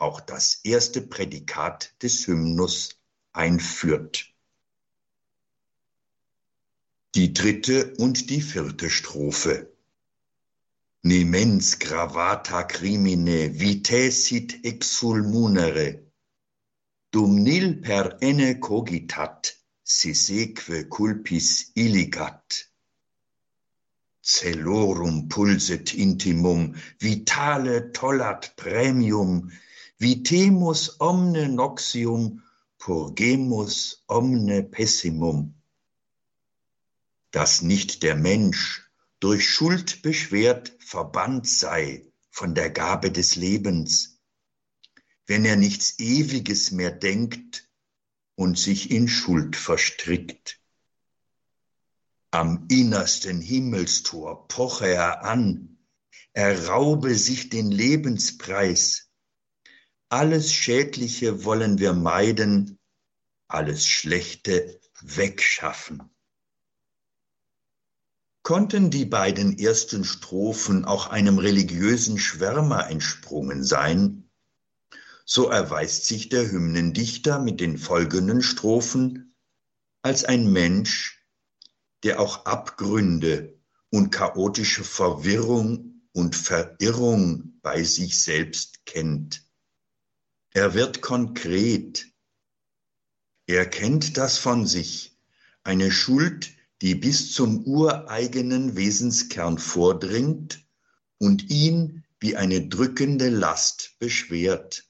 auch 0.00 0.20
das 0.20 0.60
erste 0.64 1.02
Prädikat 1.02 1.94
des 2.02 2.26
Hymnus 2.26 3.00
einführt. 3.32 4.32
Die 7.14 7.32
dritte 7.32 7.94
und 7.96 8.30
die 8.30 8.40
vierte 8.40 8.88
Strophe. 8.88 9.70
Nemens 11.02 11.78
gravata 11.78 12.62
crimine 12.62 13.58
vitesit 13.58 14.64
exulmunere, 14.64 16.04
dum 17.10 17.36
nil 17.42 17.80
per 17.80 18.18
ene 18.20 18.60
cogitat, 18.60 19.56
si 19.82 20.12
seque 20.14 20.88
culpis 20.88 21.72
illigat. 21.74 22.68
Celorum 24.22 25.28
pulset 25.28 25.94
intimum, 25.94 26.76
vitale 27.00 27.90
tollat 27.92 28.54
premium, 28.56 29.50
vitemus 30.00 30.98
omne 30.98 31.48
noxium, 31.48 32.42
purgemus 32.78 34.02
omne 34.08 34.62
pessimum. 34.62 35.54
Dass 37.30 37.60
nicht 37.60 38.02
der 38.02 38.16
Mensch 38.16 38.90
durch 39.20 39.46
Schuld 39.46 40.00
beschwert 40.02 40.74
verbannt 40.78 41.46
sei 41.46 42.06
von 42.30 42.54
der 42.54 42.70
Gabe 42.70 43.12
des 43.12 43.36
Lebens, 43.36 44.18
wenn 45.26 45.44
er 45.44 45.56
nichts 45.56 45.98
Ewiges 45.98 46.70
mehr 46.70 46.90
denkt 46.90 47.68
und 48.36 48.58
sich 48.58 48.90
in 48.90 49.06
Schuld 49.06 49.54
verstrickt. 49.54 50.60
Am 52.30 52.66
innersten 52.70 53.42
Himmelstor 53.42 54.48
poche 54.48 54.88
er 54.88 55.24
an, 55.24 55.76
er 56.32 56.68
raube 56.68 57.16
sich 57.16 57.50
den 57.50 57.70
Lebenspreis. 57.70 59.09
Alles 60.12 60.52
Schädliche 60.52 61.44
wollen 61.44 61.78
wir 61.78 61.92
meiden, 61.92 62.80
alles 63.46 63.86
Schlechte 63.86 64.80
wegschaffen. 65.00 66.02
Konnten 68.42 68.90
die 68.90 69.04
beiden 69.04 69.56
ersten 69.56 70.02
Strophen 70.04 70.84
auch 70.84 71.06
einem 71.06 71.38
religiösen 71.38 72.18
Schwärmer 72.18 72.90
entsprungen 72.90 73.62
sein, 73.62 74.28
so 75.24 75.48
erweist 75.48 76.06
sich 76.06 76.28
der 76.28 76.50
Hymnendichter 76.50 77.38
mit 77.38 77.60
den 77.60 77.78
folgenden 77.78 78.42
Strophen 78.42 79.36
als 80.02 80.24
ein 80.24 80.50
Mensch, 80.50 81.24
der 82.02 82.18
auch 82.18 82.46
Abgründe 82.46 83.60
und 83.90 84.10
chaotische 84.10 84.82
Verwirrung 84.82 86.02
und 86.10 86.34
Verirrung 86.34 87.60
bei 87.62 87.84
sich 87.84 88.20
selbst 88.20 88.84
kennt. 88.86 89.48
Er 90.52 90.74
wird 90.74 91.00
konkret. 91.00 92.08
Er 93.46 93.66
kennt 93.66 94.16
das 94.16 94.38
von 94.38 94.66
sich, 94.66 95.16
eine 95.62 95.92
Schuld, 95.92 96.52
die 96.82 96.94
bis 96.94 97.32
zum 97.32 97.64
ureigenen 97.64 98.76
Wesenskern 98.76 99.58
vordringt 99.58 100.64
und 101.18 101.50
ihn 101.50 102.04
wie 102.18 102.36
eine 102.36 102.68
drückende 102.68 103.28
Last 103.28 103.96
beschwert. 103.98 104.88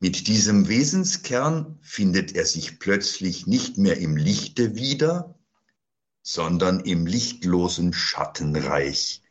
Mit 0.00 0.26
diesem 0.26 0.68
Wesenskern 0.68 1.78
findet 1.82 2.34
er 2.34 2.46
sich 2.46 2.80
plötzlich 2.80 3.46
nicht 3.46 3.78
mehr 3.78 3.98
im 3.98 4.16
Lichte 4.16 4.74
wieder, 4.74 5.38
sondern 6.22 6.80
im 6.80 7.06
lichtlosen 7.06 7.92
Schattenreich, 7.92 9.22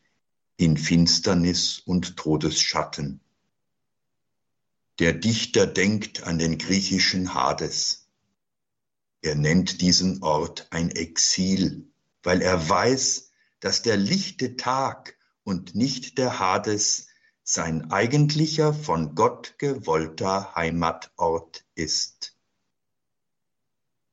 in 0.57 0.77
Finsternis 0.77 1.79
und 1.79 2.17
Todesschatten. 2.17 3.20
Der 4.99 5.13
Dichter 5.13 5.65
denkt 5.67 6.23
an 6.23 6.37
den 6.37 6.57
griechischen 6.57 7.33
Hades. 7.33 8.09
Er 9.21 9.35
nennt 9.35 9.81
diesen 9.81 10.21
Ort 10.23 10.67
ein 10.71 10.91
Exil, 10.91 11.91
weil 12.23 12.41
er 12.41 12.69
weiß, 12.69 13.31
dass 13.59 13.81
der 13.81 13.97
lichte 13.97 14.57
Tag 14.57 15.17
und 15.43 15.75
nicht 15.75 16.17
der 16.17 16.39
Hades 16.39 17.07
sein 17.43 17.91
eigentlicher 17.91 18.73
von 18.73 19.15
Gott 19.15 19.55
gewollter 19.57 20.55
Heimatort 20.55 21.65
ist. 21.75 22.35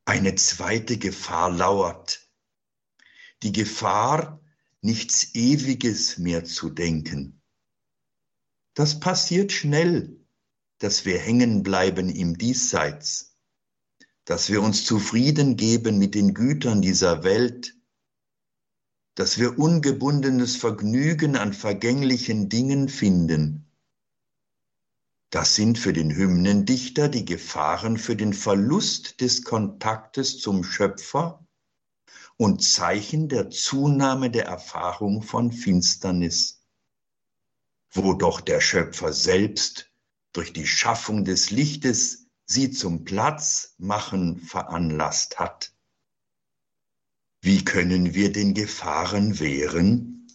Eine 0.04 0.34
zweite 0.36 0.96
Gefahr 0.96 1.50
lauert, 1.50 2.26
die 3.42 3.52
Gefahr, 3.52 4.40
nichts 4.80 5.34
Ewiges 5.34 6.18
mehr 6.18 6.44
zu 6.44 6.70
denken. 6.70 7.40
Das 8.74 9.00
passiert 9.00 9.52
schnell, 9.52 10.17
dass 10.78 11.04
wir 11.04 11.18
hängen 11.18 11.62
bleiben 11.62 12.08
im 12.08 12.38
Diesseits, 12.38 13.36
dass 14.24 14.48
wir 14.48 14.62
uns 14.62 14.84
zufrieden 14.84 15.56
geben 15.56 15.98
mit 15.98 16.14
den 16.14 16.34
Gütern 16.34 16.82
dieser 16.82 17.24
Welt, 17.24 17.74
dass 19.14 19.38
wir 19.38 19.58
ungebundenes 19.58 20.56
Vergnügen 20.56 21.36
an 21.36 21.52
vergänglichen 21.52 22.48
Dingen 22.48 22.88
finden. 22.88 23.68
Das 25.30 25.56
sind 25.56 25.78
für 25.78 25.92
den 25.92 26.14
Hymnendichter 26.14 27.08
die 27.08 27.24
Gefahren 27.24 27.98
für 27.98 28.16
den 28.16 28.32
Verlust 28.32 29.20
des 29.20 29.44
Kontaktes 29.44 30.38
zum 30.38 30.62
Schöpfer 30.62 31.46
und 32.36 32.62
Zeichen 32.62 33.28
der 33.28 33.50
Zunahme 33.50 34.30
der 34.30 34.46
Erfahrung 34.46 35.22
von 35.22 35.52
Finsternis, 35.52 36.62
wo 37.90 38.14
doch 38.14 38.40
der 38.40 38.60
Schöpfer 38.60 39.12
selbst 39.12 39.87
durch 40.32 40.52
die 40.52 40.66
Schaffung 40.66 41.24
des 41.24 41.50
Lichtes 41.50 42.26
sie 42.44 42.70
zum 42.70 43.04
Platz 43.04 43.74
machen 43.78 44.38
veranlasst 44.38 45.38
hat. 45.38 45.72
Wie 47.40 47.64
können 47.64 48.14
wir 48.14 48.32
den 48.32 48.54
Gefahren 48.54 49.38
wehren? 49.38 50.26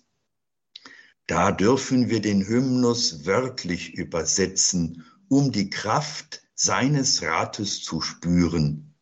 Da 1.27 1.51
dürfen 1.51 2.09
wir 2.09 2.21
den 2.21 2.45
Hymnus 2.45 3.25
wörtlich 3.25 3.93
übersetzen, 3.93 5.05
um 5.29 5.51
die 5.51 5.69
Kraft 5.69 6.43
seines 6.53 7.21
Rates 7.21 7.81
zu 7.81 8.01
spüren. 8.01 8.93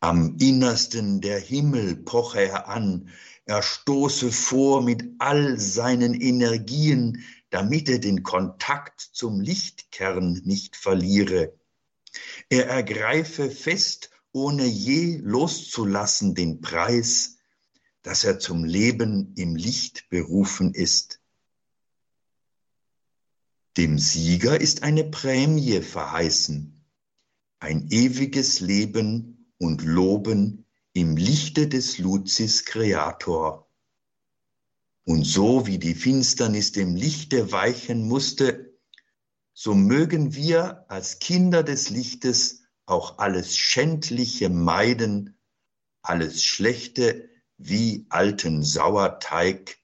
Am 0.00 0.36
innersten 0.38 1.20
der 1.20 1.38
Himmel 1.38 1.96
poche 1.96 2.40
er 2.40 2.68
an, 2.68 3.08
er 3.44 3.62
stoße 3.62 4.32
vor 4.32 4.82
mit 4.82 5.04
all 5.18 5.58
seinen 5.58 6.14
Energien, 6.14 7.24
damit 7.52 7.90
er 7.90 7.98
den 7.98 8.22
Kontakt 8.22 9.00
zum 9.00 9.40
Lichtkern 9.40 10.40
nicht 10.44 10.74
verliere. 10.74 11.52
Er 12.48 12.66
ergreife 12.66 13.50
fest 13.50 14.10
ohne 14.32 14.64
je 14.64 15.18
loszulassen 15.18 16.34
den 16.34 16.62
Preis, 16.62 17.36
dass 18.00 18.24
er 18.24 18.38
zum 18.38 18.64
Leben 18.64 19.34
im 19.36 19.54
Licht 19.54 20.08
berufen 20.08 20.72
ist. 20.72 21.20
Dem 23.76 23.98
Sieger 23.98 24.58
ist 24.58 24.82
eine 24.82 25.04
Prämie 25.04 25.82
verheißen, 25.82 26.82
ein 27.60 27.88
ewiges 27.90 28.60
Leben 28.60 29.52
und 29.58 29.82
Loben 29.82 30.64
im 30.94 31.18
Lichte 31.18 31.68
des 31.68 31.98
Luzis 31.98 32.64
Kreator. 32.64 33.70
Und 35.04 35.24
so 35.24 35.66
wie 35.66 35.78
die 35.78 35.94
Finsternis 35.94 36.72
dem 36.72 36.94
Lichte 36.94 37.50
weichen 37.50 38.06
musste, 38.06 38.78
so 39.52 39.74
mögen 39.74 40.34
wir 40.34 40.84
als 40.88 41.18
Kinder 41.18 41.62
des 41.62 41.90
Lichtes 41.90 42.62
auch 42.86 43.18
alles 43.18 43.56
Schändliche 43.56 44.48
meiden, 44.48 45.38
alles 46.02 46.42
Schlechte 46.42 47.28
wie 47.58 48.06
alten 48.08 48.62
Sauerteig, 48.62 49.78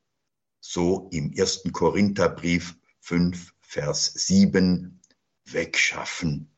so 0.61 1.09
im 1.13 1.33
ersten 1.33 1.73
Korintherbrief 1.73 2.77
5, 3.01 3.55
Vers 3.61 4.13
7, 4.15 5.01
wegschaffen. 5.45 6.51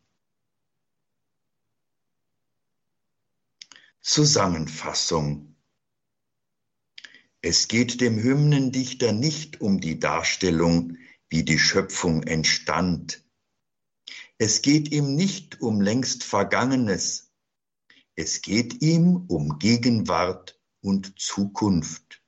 Zusammenfassung. 4.00 5.49
Es 7.42 7.68
geht 7.68 8.00
dem 8.00 8.22
Hymnendichter 8.22 9.12
nicht 9.12 9.61
um 9.61 9.81
die 9.81 9.98
Darstellung, 9.98 10.96
wie 11.29 11.44
die 11.44 11.59
Schöpfung 11.59 12.22
entstand, 12.24 13.24
es 14.42 14.62
geht 14.62 14.90
ihm 14.90 15.16
nicht 15.16 15.61
um 15.61 15.83
längst 15.83 16.24
Vergangenes. 16.24 17.31
Es 18.16 18.40
geht 18.40 18.81
ihm 18.81 19.26
um 19.29 19.59
Gegenwart 19.59 20.59
und 20.81 21.20
Zukunft. 21.20 22.22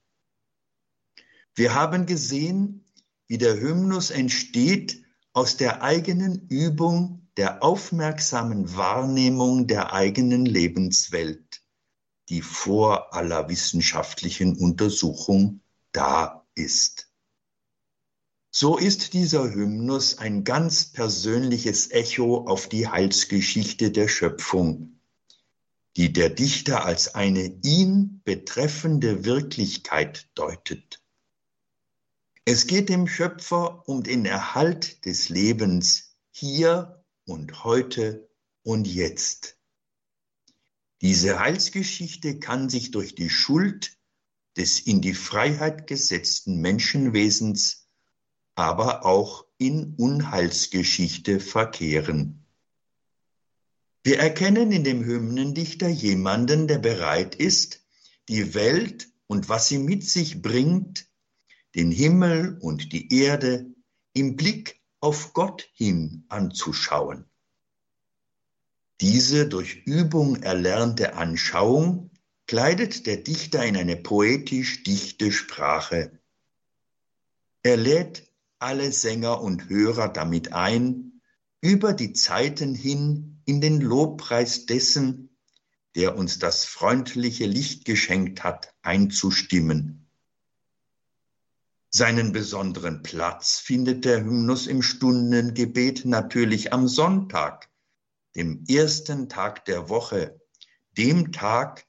Wir 1.55 1.75
haben 1.75 2.05
gesehen, 2.05 2.85
wie 3.29 3.39
der 3.39 3.59
Hymnus 3.59 4.11
entsteht 4.11 5.03
aus 5.33 5.57
der 5.57 5.83
eigenen 5.83 6.49
Übung 6.49 7.31
der 7.39 7.63
aufmerksamen 7.63 8.77
Wahrnehmung 8.77 9.67
der 9.67 9.95
eigenen 9.95 10.45
Lebenswelt, 10.45 11.62
die 12.33 12.41
vor 12.41 13.13
aller 13.13 13.51
wissenschaftlichen 13.51 14.57
Untersuchung 14.57 15.61
da 15.93 16.47
ist. 16.55 17.11
So 18.51 18.79
ist 18.79 19.13
dieser 19.13 19.53
Hymnus 19.53 20.17
ein 20.17 20.43
ganz 20.43 20.87
persönliches 20.87 21.91
Echo 21.91 22.47
auf 22.47 22.71
die 22.71 22.89
Heilsgeschichte 22.89 23.91
der 23.91 24.09
Schöpfung. 24.09 24.99
die 25.99 26.11
der 26.11 26.31
Dichter 26.31 26.87
als 26.87 27.15
eine 27.15 27.45
ihn 27.63 28.23
betreffende 28.25 29.27
Wirklichkeit 29.27 30.27
deutet. 30.35 31.03
Es 32.47 32.67
geht 32.67 32.89
dem 32.89 33.07
Schöpfer 33.07 33.87
um 33.87 34.03
den 34.03 34.25
Erhalt 34.25 35.05
des 35.05 35.29
Lebens 35.29 36.17
hier 36.31 37.05
und 37.27 37.65
heute 37.65 38.27
und 38.63 38.87
jetzt. 38.87 39.59
Diese 41.03 41.41
Heilsgeschichte 41.41 42.39
kann 42.39 42.69
sich 42.69 42.93
durch 42.93 43.17
die 43.17 43.29
Schuld 43.29 43.99
des 44.57 44.79
in 44.79 45.01
die 45.01 45.15
Freiheit 45.15 45.89
gesetzten 45.89 46.61
Menschenwesens, 46.61 47.89
aber 48.55 49.05
auch 49.05 49.45
in 49.59 49.95
Unheilsgeschichte 49.97 51.41
verkehren. 51.41 52.47
Wir 54.05 54.21
erkennen 54.21 54.71
in 54.71 54.85
dem 54.85 55.05
Hymnendichter 55.05 55.89
jemanden, 55.89 56.69
der 56.69 56.79
bereit 56.79 57.35
ist, 57.35 57.85
die 58.29 58.55
Welt 58.55 59.09
und 59.27 59.49
was 59.49 59.67
sie 59.67 59.79
mit 59.79 60.05
sich 60.05 60.41
bringt, 60.41 61.09
den 61.75 61.91
Himmel 61.91 62.59
und 62.61 62.93
die 62.93 63.13
Erde 63.13 63.67
im 64.13 64.37
Blick 64.37 64.81
auf 65.01 65.33
Gott 65.33 65.69
hin 65.75 66.27
anzuschauen. 66.29 67.25
Diese 69.03 69.49
durch 69.49 69.83
Übung 69.85 70.45
erlernte 70.45 71.17
Anschauung 71.17 72.13
kleidet 72.47 73.05
der 73.09 73.17
Dichter 73.17 73.67
in 73.67 73.77
eine 73.77 73.97
poetisch 73.97 74.85
dichte 74.85 75.33
Sprache. 75.33 76.21
Er 77.65 77.77
lädt 77.77 78.31
alle 78.61 78.93
Sänger 78.93 79.41
und 79.41 79.69
Hörer 79.69 80.07
damit 80.07 80.53
ein, 80.53 81.21
über 81.61 81.95
die 81.95 82.13
Zeiten 82.13 82.77
hin 82.77 83.41
in 83.45 83.61
den 83.61 83.81
Lobpreis 83.81 84.67
dessen, 84.67 85.37
der 85.97 86.17
uns 86.17 86.39
das 86.39 86.65
freundliche 86.65 87.47
Licht 87.47 87.85
geschenkt 87.85 88.45
hat, 88.45 88.73
einzustimmen. 88.83 90.07
Seinen 91.91 92.31
besonderen 92.31 93.03
Platz 93.03 93.59
findet 93.59 94.05
der 94.05 94.25
Hymnus 94.25 94.69
im 94.69 94.81
Stundengebet 94.81 96.05
natürlich 96.05 96.73
am 96.73 96.87
Sonntag, 96.87 97.72
dem 98.35 98.65
ersten 98.69 99.29
Tag 99.29 99.65
der 99.65 99.89
Woche, 99.89 100.41
dem 100.97 101.33
Tag, 101.33 101.87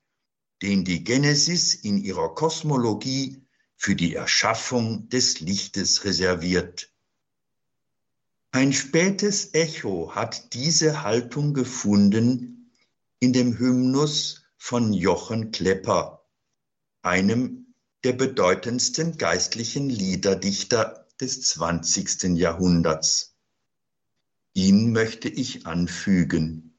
den 0.62 0.84
die 0.84 1.04
Genesis 1.04 1.74
in 1.74 1.98
ihrer 1.98 2.34
Kosmologie 2.36 3.46
für 3.76 3.96
die 3.96 4.16
Erschaffung 4.16 5.10
des 5.10 5.40
Lichtes 5.42 6.06
reserviert. 6.06 6.94
Ein 8.52 8.72
spätes 8.72 9.54
Echo 9.54 10.16
hat 10.16 10.54
diese 10.54 11.04
Haltung 11.04 11.54
gefunden 11.54 12.72
in 13.20 13.34
dem 13.34 13.58
Hymnus 13.58 14.44
von 14.58 14.94
Jochen 14.94 15.52
Klepper, 15.52 16.26
einem 17.02 17.74
der 18.04 18.14
bedeutendsten 18.14 19.18
geistlichen 19.18 19.90
Liederdichter 19.90 21.08
des 21.20 21.42
20. 21.42 22.38
Jahrhunderts. 22.38 23.33
Ihn 24.54 24.92
möchte 24.92 25.30
ich 25.30 25.66
anfügen. 25.66 26.78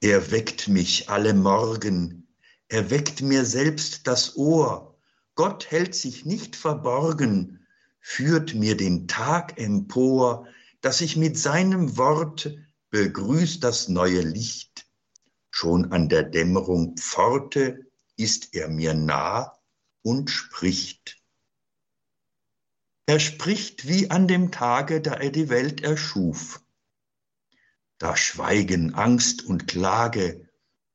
Er 0.00 0.30
weckt 0.30 0.68
mich 0.68 1.08
alle 1.08 1.32
Morgen, 1.32 2.28
er 2.68 2.90
weckt 2.90 3.22
mir 3.22 3.44
selbst 3.44 4.06
das 4.06 4.36
Ohr. 4.36 4.98
Gott 5.34 5.70
hält 5.70 5.94
sich 5.94 6.26
nicht 6.26 6.56
verborgen, 6.56 7.66
führt 8.00 8.54
mir 8.54 8.76
den 8.76 9.08
Tag 9.08 9.58
empor, 9.58 10.46
dass 10.82 11.00
ich 11.00 11.16
mit 11.16 11.38
seinem 11.38 11.96
Wort 11.96 12.54
begrüßt 12.90 13.64
das 13.64 13.88
neue 13.88 14.20
Licht. 14.20 14.86
Schon 15.50 15.92
an 15.92 16.08
der 16.08 16.24
Dämmerung 16.24 16.96
Pforte 16.96 17.86
ist 18.16 18.54
er 18.54 18.68
mir 18.68 18.92
nah 18.92 19.56
und 20.02 20.30
spricht. 20.30 21.21
Er 23.06 23.20
spricht 23.20 23.86
wie 23.88 24.10
an 24.10 24.28
dem 24.28 24.52
Tage, 24.52 25.00
da 25.00 25.14
er 25.14 25.30
die 25.30 25.48
Welt 25.48 25.82
erschuf 25.82 26.62
da 28.02 28.16
schweigen 28.16 28.94
Angst 28.94 29.44
und 29.44 29.68
Klage, 29.68 30.48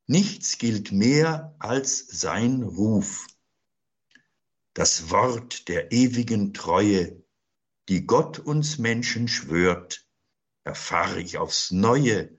nichts 0.08 0.58
gilt 0.58 0.92
mehr 0.92 1.56
als 1.58 2.06
sein 2.06 2.64
Ruf. 2.64 3.28
Das 4.74 5.10
Wort 5.10 5.70
der 5.70 5.94
ewigen 5.94 6.54
Treue, 6.54 7.24
die 7.88 8.06
Gott 8.06 8.40
uns 8.40 8.78
Menschen 8.78 9.30
schwört, 9.30 10.06
erfahre 10.66 11.22
ich 11.22 11.38
aufs 11.38 11.72
Neue, 11.72 12.38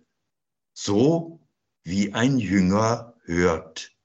so 0.75 1.41
wie 1.83 2.13
ein 2.13 2.39
Jünger 2.39 3.15
hört. 3.23 3.98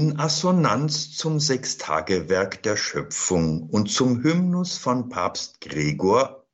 In 0.00 0.18
Assonanz 0.18 1.14
zum 1.14 1.40
Sechstagewerk 1.40 2.62
der 2.62 2.78
Schöpfung 2.78 3.68
und 3.68 3.90
zum 3.90 4.22
Hymnus 4.22 4.78
von 4.78 5.10
Papst 5.10 5.60
Gregor 5.60 6.48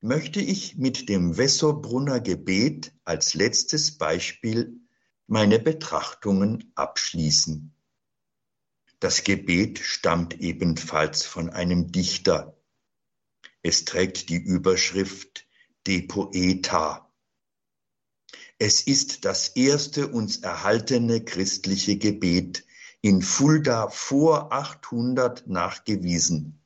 möchte 0.00 0.40
ich 0.40 0.78
mit 0.78 1.10
dem 1.10 1.36
Wessobrunner 1.36 2.18
Gebet 2.18 2.94
als 3.04 3.34
letztes 3.34 3.98
Beispiel 3.98 4.80
meine 5.26 5.58
Betrachtungen 5.58 6.72
abschließen. 6.76 7.74
Das 9.00 9.22
Gebet 9.22 9.78
stammt 9.78 10.40
ebenfalls 10.40 11.26
von 11.26 11.50
einem 11.50 11.92
Dichter. 11.92 12.56
Es 13.60 13.84
trägt 13.84 14.30
die 14.30 14.42
Überschrift 14.42 15.46
De 15.86 16.06
Poeta 16.06 17.05
es 18.58 18.82
ist 18.82 19.24
das 19.24 19.48
erste 19.48 20.08
uns 20.08 20.38
erhaltene 20.38 21.22
christliche 21.22 21.98
Gebet 21.98 22.66
in 23.02 23.20
Fulda 23.20 23.90
vor 23.90 24.52
800 24.52 25.46
nachgewiesen. 25.46 26.64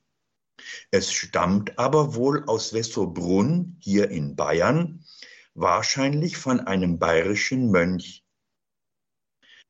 Es 0.89 1.11
stammt 1.11 1.77
aber 1.77 2.15
wohl 2.15 2.45
aus 2.45 2.73
Wessobrunn 2.73 3.77
hier 3.79 4.09
in 4.09 4.35
Bayern, 4.35 5.05
wahrscheinlich 5.53 6.37
von 6.37 6.61
einem 6.61 6.97
bayerischen 6.97 7.71
Mönch. 7.71 8.25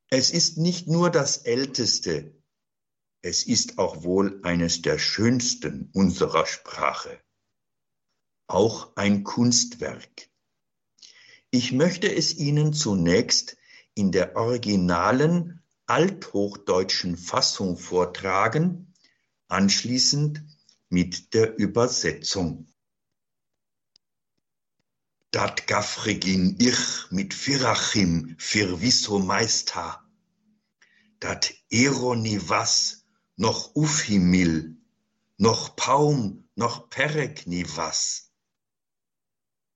Es 0.10 0.29
ist 0.29 0.57
nicht 0.57 0.88
nur 0.88 1.10
das 1.10 1.38
älteste, 1.38 2.36
es 3.23 3.45
ist 3.47 3.77
auch 3.77 4.03
wohl 4.03 4.41
eines 4.43 4.81
der 4.81 4.99
schönsten 4.99 5.89
unserer 5.93 6.45
Sprache. 6.45 7.19
Auch 8.47 8.95
ein 8.95 9.23
Kunstwerk. 9.23 10.31
Ich 11.53 11.73
möchte 11.73 12.09
es 12.15 12.37
Ihnen 12.37 12.71
zunächst 12.71 13.57
in 13.93 14.13
der 14.13 14.37
originalen 14.37 15.61
althochdeutschen 15.85 17.17
Fassung 17.17 17.77
vortragen, 17.77 18.93
anschließend 19.49 20.41
mit 20.87 21.33
der 21.33 21.57
Übersetzung. 21.57 22.71
Dat 25.31 25.67
gafregin 25.67 26.55
ich 26.57 27.11
mit 27.11 27.33
Firachim 27.33 28.35
fir 28.37 28.79
viso 28.79 29.19
meista, 29.19 30.09
dat 31.19 31.53
eroni 31.69 32.39
was 32.47 33.03
noch 33.35 33.75
ufhimil, 33.75 34.77
noch 35.37 35.75
paum, 35.75 36.47
noch 36.55 36.89
perek 36.89 37.45
ni 37.45 37.65
was 37.75 38.31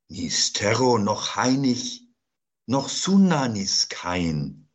ni 0.07 0.29
Sterro 0.29 0.97
noch 0.97 1.35
Heinig, 1.35 2.07
noch 2.67 2.89
Sunanis 2.89 3.89
kein, 3.89 4.69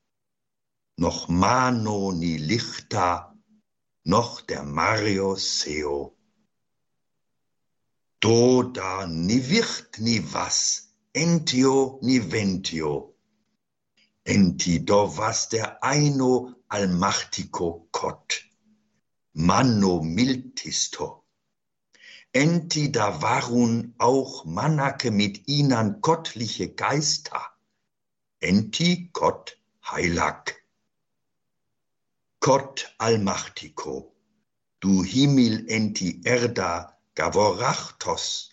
noch 0.96 1.28
Mano 1.28 2.12
ni 2.12 2.36
Lichta, 2.36 3.36
noch 4.02 4.40
der 4.40 4.64
Mario 4.64 5.36
Seo. 5.36 6.16
Do 8.18 8.64
da 8.64 9.06
ni 9.06 9.48
wird 9.48 9.98
ni 9.98 10.20
was, 10.32 10.94
entio 11.12 12.00
ni 12.02 12.18
ventio. 12.32 13.16
Enti 14.24 14.84
do 14.84 15.16
was 15.16 15.48
der 15.48 15.82
Eino 15.82 16.54
allmachtico 16.68 17.88
Gott. 17.92 18.44
Manno 19.32 20.02
miltisto 20.02 21.19
enti 22.32 22.92
da 22.92 23.20
warun 23.22 23.94
auch 23.98 24.44
Manake 24.44 25.10
mit 25.10 25.48
ihnen 25.48 26.00
gottliche 26.00 26.68
Geister, 26.68 27.42
enti 28.38 29.10
Gott 29.12 29.58
heilag. 29.82 30.54
Gott 32.38 32.94
allmachtico, 32.98 34.14
du 34.78 35.02
Himmel 35.02 35.68
enti 35.68 36.20
erda 36.24 36.96
gavorachtos, 37.16 38.50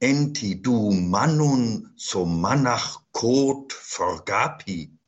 enti 0.00 0.60
du 0.60 0.90
manun 0.90 1.92
so 1.96 2.26
manach 2.26 3.00
kot 3.12 3.72
forgapi. 3.72 4.98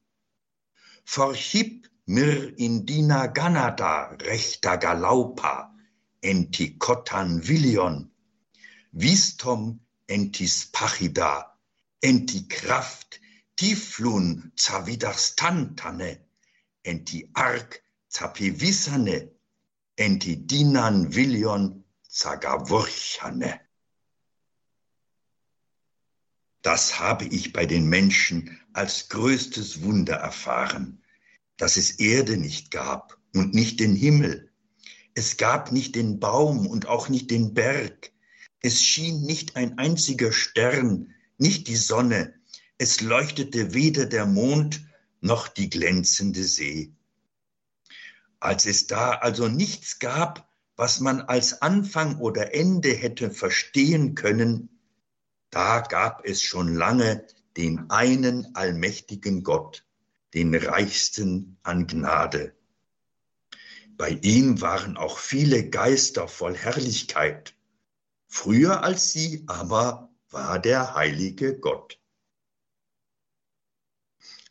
Forchip 1.05 1.91
mir 2.07 2.57
in 2.57 2.87
dina 2.87 3.27
ganada 3.27 4.17
rechter 4.23 4.79
galaupa, 4.79 5.76
enti 6.31 6.67
kotan 6.79 7.41
vilion, 7.49 7.97
vistom 8.93 9.63
entis 10.09 10.57
pachida, 10.75 11.33
enti 12.09 12.41
kraft 12.49 13.21
tiflun 13.57 14.53
zavidastantane, 14.57 16.13
enti 16.91 17.19
ark 17.35 17.83
zapivisane, 18.15 19.19
enti 20.05 20.37
dinan 20.51 20.97
vilion 21.15 21.85
zagavurchane. 22.09 23.61
Das 26.63 26.99
habe 26.99 27.27
ich 27.27 27.53
bei 27.53 27.65
den 27.67 27.87
Menschen 27.89 28.59
als 28.73 29.09
größtes 29.09 29.83
Wunder 29.83 30.17
erfahren, 30.17 31.03
dass 31.57 31.77
es 31.77 32.01
Erde 32.01 32.37
nicht 32.37 32.71
gab 32.71 33.17
und 33.35 33.55
nicht 33.55 33.79
den 33.79 33.95
Himmel. 33.95 34.53
Es 35.19 35.39
gab 35.39 35.73
nicht 35.73 35.95
den 35.95 36.21
Baum 36.21 36.67
und 36.67 36.89
auch 36.89 37.09
nicht 37.09 37.31
den 37.31 37.55
Berg. 37.55 38.13
Es 38.61 38.83
schien 38.83 39.23
nicht 39.23 39.57
ein 39.57 39.79
einziger 39.79 40.31
Stern, 40.31 41.15
nicht 41.39 41.69
die 41.69 41.77
Sonne. 41.77 42.35
Es 42.77 43.01
leuchtete 43.01 43.73
weder 43.73 44.05
der 44.05 44.27
Mond 44.27 44.87
noch 45.23 45.49
die 45.49 45.71
glänzende 45.71 46.45
See. 46.45 46.93
Als 48.41 48.67
es 48.67 48.89
da 48.89 49.13
also 49.13 49.49
nichts 49.49 50.01
gab, 50.01 50.51
was 50.77 51.01
man 51.01 51.23
als 51.23 51.63
Anfang 51.63 52.19
oder 52.19 52.55
Ende 52.55 52.93
hätte 52.93 53.31
verstehen 53.31 54.17
können, 54.17 54.69
da 55.49 55.81
gab 55.81 56.27
es 56.27 56.43
schon 56.43 56.75
lange 56.75 57.27
den 57.57 57.89
einen 57.89 58.55
allmächtigen 58.55 59.43
Gott, 59.43 59.87
den 60.35 60.55
reichsten 60.55 61.57
an 61.63 61.87
Gnade. 61.87 62.55
Bei 63.99 64.11
ihm 64.11 64.61
waren 64.61 64.99
auch 64.99 65.19
viele 65.19 65.71
Geister 65.71 66.29
voll 66.29 66.55
Herrlichkeit. 66.55 67.55
Früher 68.29 68.83
als 68.83 69.13
sie 69.13 69.45
aber 69.47 70.11
war 70.29 70.59
der 70.59 70.95
heilige 70.95 71.59
Gott. 71.59 71.99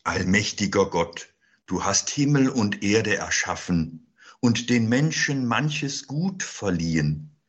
Allmächtiger 0.04 0.90
Gott, 0.90 1.36
du 1.68 1.84
hast 1.84 2.10
Himmel 2.10 2.50
und 2.50 2.82
Erde 2.82 3.18
erschaffen 3.18 4.12
und 4.40 4.72
den 4.72 4.90
Menschen 4.90 5.46
manches 5.46 6.08
Gut 6.08 6.42
verliehen. 6.42 7.40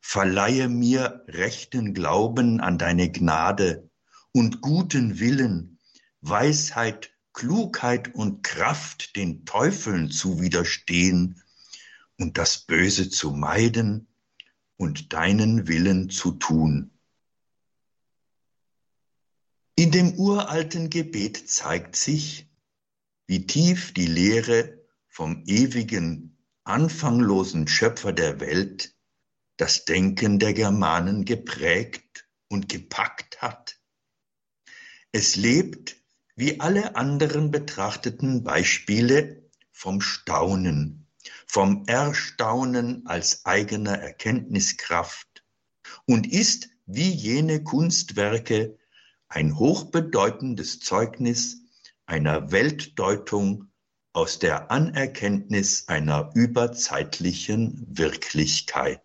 Verleihe 0.00 0.68
mir 0.68 1.24
rechten 1.28 1.94
Glauben 1.94 2.60
an 2.60 2.78
deine 2.78 3.12
Gnade 3.12 3.90
und 4.32 4.60
guten 4.60 5.20
Willen, 5.20 5.78
Weisheit, 6.20 7.12
Klugheit 7.32 8.12
und 8.14 8.42
Kraft 8.42 9.14
den 9.14 9.44
Teufeln 9.44 10.10
zu 10.10 10.40
widerstehen 10.40 11.40
und 12.18 12.38
das 12.38 12.58
Böse 12.58 13.10
zu 13.10 13.30
meiden 13.30 14.08
und 14.76 15.12
deinen 15.12 15.68
Willen 15.68 16.10
zu 16.10 16.32
tun. 16.32 16.90
In 19.76 19.90
dem 19.90 20.14
uralten 20.14 20.90
Gebet 20.90 21.48
zeigt 21.48 21.96
sich, 21.96 22.48
wie 23.26 23.46
tief 23.46 23.92
die 23.92 24.06
Lehre 24.06 24.86
vom 25.08 25.42
ewigen, 25.46 26.38
anfanglosen 26.64 27.66
Schöpfer 27.66 28.12
der 28.12 28.40
Welt 28.40 28.94
das 29.56 29.84
Denken 29.84 30.38
der 30.38 30.52
Germanen 30.54 31.24
geprägt 31.24 32.28
und 32.48 32.68
gepackt 32.68 33.40
hat. 33.40 33.80
Es 35.12 35.36
lebt, 35.36 35.96
wie 36.36 36.60
alle 36.60 36.96
anderen 36.96 37.50
betrachteten 37.50 38.42
Beispiele, 38.42 39.48
vom 39.70 40.00
Staunen 40.00 41.03
vom 41.54 41.84
Erstaunen 41.86 43.06
als 43.06 43.46
eigener 43.46 43.96
Erkenntniskraft 43.96 45.44
und 46.04 46.26
ist 46.26 46.68
wie 46.84 47.12
jene 47.12 47.62
Kunstwerke 47.62 48.76
ein 49.28 49.56
hochbedeutendes 49.56 50.80
Zeugnis 50.80 51.58
einer 52.06 52.50
Weltdeutung 52.50 53.70
aus 54.12 54.40
der 54.40 54.72
Anerkenntnis 54.72 55.86
einer 55.86 56.32
überzeitlichen 56.34 57.86
Wirklichkeit. 57.88 59.00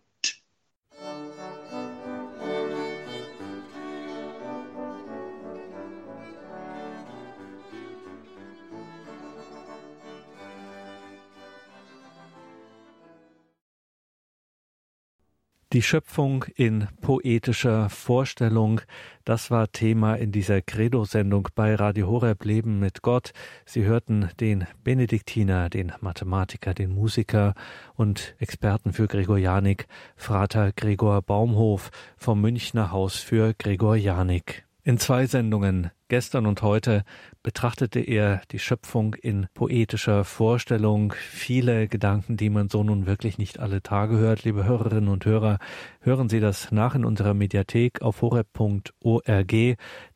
Die 15.72 15.82
Schöpfung 15.82 16.46
in 16.56 16.88
poetischer 17.00 17.88
Vorstellung, 17.90 18.80
das 19.24 19.52
war 19.52 19.70
Thema 19.70 20.16
in 20.16 20.32
dieser 20.32 20.62
Credo-Sendung 20.62 21.46
bei 21.54 21.76
Radio 21.76 22.08
Horeb 22.08 22.44
Leben 22.44 22.80
mit 22.80 23.02
Gott. 23.02 23.30
Sie 23.66 23.84
hörten 23.84 24.30
den 24.40 24.66
Benediktiner, 24.82 25.70
den 25.70 25.92
Mathematiker, 26.00 26.74
den 26.74 26.92
Musiker 26.92 27.54
und 27.94 28.34
Experten 28.40 28.92
für 28.92 29.06
Gregorianik, 29.06 29.86
Frater 30.16 30.72
Gregor 30.72 31.22
Baumhof 31.22 31.90
vom 32.16 32.40
Münchner 32.40 32.90
Haus 32.90 33.18
für 33.18 33.54
Gregorianik. 33.54 34.66
In 34.82 34.98
zwei 34.98 35.26
Sendungen, 35.26 35.92
gestern 36.10 36.44
und 36.44 36.60
heute, 36.60 37.04
betrachtete 37.42 38.00
er 38.00 38.42
die 38.50 38.58
Schöpfung 38.58 39.14
in 39.14 39.46
poetischer 39.54 40.24
Vorstellung. 40.24 41.14
Viele 41.16 41.88
Gedanken, 41.88 42.36
die 42.36 42.50
man 42.50 42.68
so 42.68 42.84
nun 42.84 43.06
wirklich 43.06 43.38
nicht 43.38 43.58
alle 43.58 43.82
Tage 43.82 44.18
hört. 44.18 44.44
Liebe 44.44 44.64
Hörerinnen 44.64 45.08
und 45.08 45.24
Hörer, 45.24 45.58
hören 46.00 46.28
Sie 46.28 46.40
das 46.40 46.70
nach 46.72 46.94
in 46.94 47.06
unserer 47.06 47.32
Mediathek 47.32 48.02
auf 48.02 48.20
horeb.org. 48.20 49.54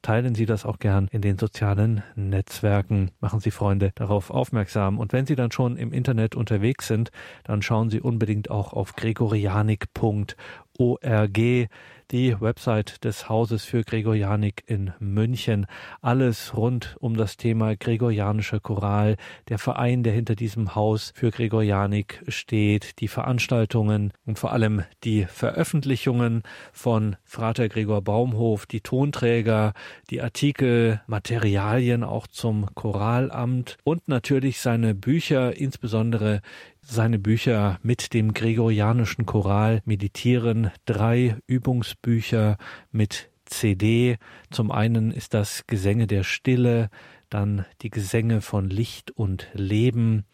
Teilen 0.03 0.35
Sie 0.35 0.45
das 0.45 0.67
auch 0.67 0.79
gern 0.79 1.09
in 1.11 1.23
den 1.23 1.39
sozialen 1.39 2.03
Netzwerken. 2.17 3.13
Machen 3.21 3.41
Sie 3.41 3.51
Freunde 3.51 3.93
darauf 3.95 4.31
aufmerksam. 4.31 4.99
Und 4.99 5.15
wenn 5.15 5.25
Sie 5.25 5.37
dann 5.37 5.53
schon 5.53 5.79
im 5.79 5.93
Internet 5.93 6.35
unterwegs 6.35 6.89
sind, 6.89 7.11
dann 7.45 7.63
schauen 7.63 7.89
Sie 7.89 8.01
unbedingt 8.01 8.51
auch 8.51 8.75
auf 8.75 8.97
gregorianik.org 8.97 11.69
die 12.11 12.41
Website 12.41 13.05
des 13.05 13.29
Hauses 13.29 13.65
für 13.65 13.83
Gregorianik 13.83 14.63
in 14.67 14.93
München. 14.99 15.67
Alles 16.01 16.57
rund 16.57 16.97
um 17.01 17.17
das 17.17 17.37
Thema 17.37 17.77
gregorianischer 17.77 18.61
Choral, 18.61 19.17
der 19.49 19.59
Verein, 19.59 20.03
der 20.03 20.13
hinter 20.13 20.35
diesem 20.35 20.75
Haus 20.75 21.13
für 21.15 21.31
Gregorianik 21.31 22.23
steht, 22.29 23.01
die 23.01 23.09
Veranstaltungen 23.09 24.13
und 24.27 24.39
vor 24.39 24.53
allem 24.53 24.85
die 25.05 25.25
Veröffentlichungen 25.25 26.43
von 26.73 27.17
Frater 27.25 27.69
Gregor 27.69 28.03
Baumhof, 28.03 28.67
die 28.67 28.81
Tonträger, 28.81 29.73
die 30.11 30.21
Artikel, 30.21 31.01
Materialien 31.07 32.05
auch 32.05 32.27
zum 32.27 32.75
Choralamt 32.75 33.77
und 33.85 34.09
natürlich 34.09 34.61
seine 34.61 34.95
Bücher, 34.95 35.57
insbesondere 35.57 36.41
seine 36.87 37.19
Bücher 37.19 37.79
mit 37.83 38.15
dem 38.15 38.35
gregorianischen 38.35 39.27
Choral 39.27 39.81
meditieren, 39.85 40.71
drei 40.85 41.37
Übungsbücher 41.47 42.57
mit 42.93 43.31
CD. 43.47 44.19
Zum 44.51 44.71
einen 44.71 45.11
ist 45.11 45.35
das 45.35 45.67
Gesänge 45.67 46.07
der 46.07 46.25
Stille, 46.25 46.91
dann 47.31 47.65
die 47.83 47.91
Gesänge 47.91 48.41
von 48.41 48.71
Licht 48.71 49.11
und 49.11 49.49
Leben 49.55 50.25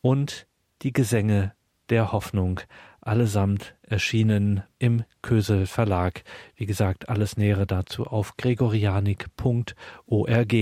und 0.00 0.46
die 0.82 0.92
Gesänge 0.92 1.52
der 1.88 2.12
Hoffnung, 2.12 2.60
allesamt 3.00 3.74
erschienen 3.82 4.62
im 4.78 5.04
Kösel 5.22 5.66
Verlag. 5.66 6.22
Wie 6.54 6.66
gesagt, 6.66 7.08
alles 7.08 7.36
Nähere 7.36 7.66
dazu 7.66 8.06
auf 8.06 8.36
gregorianik.org. 8.36 10.54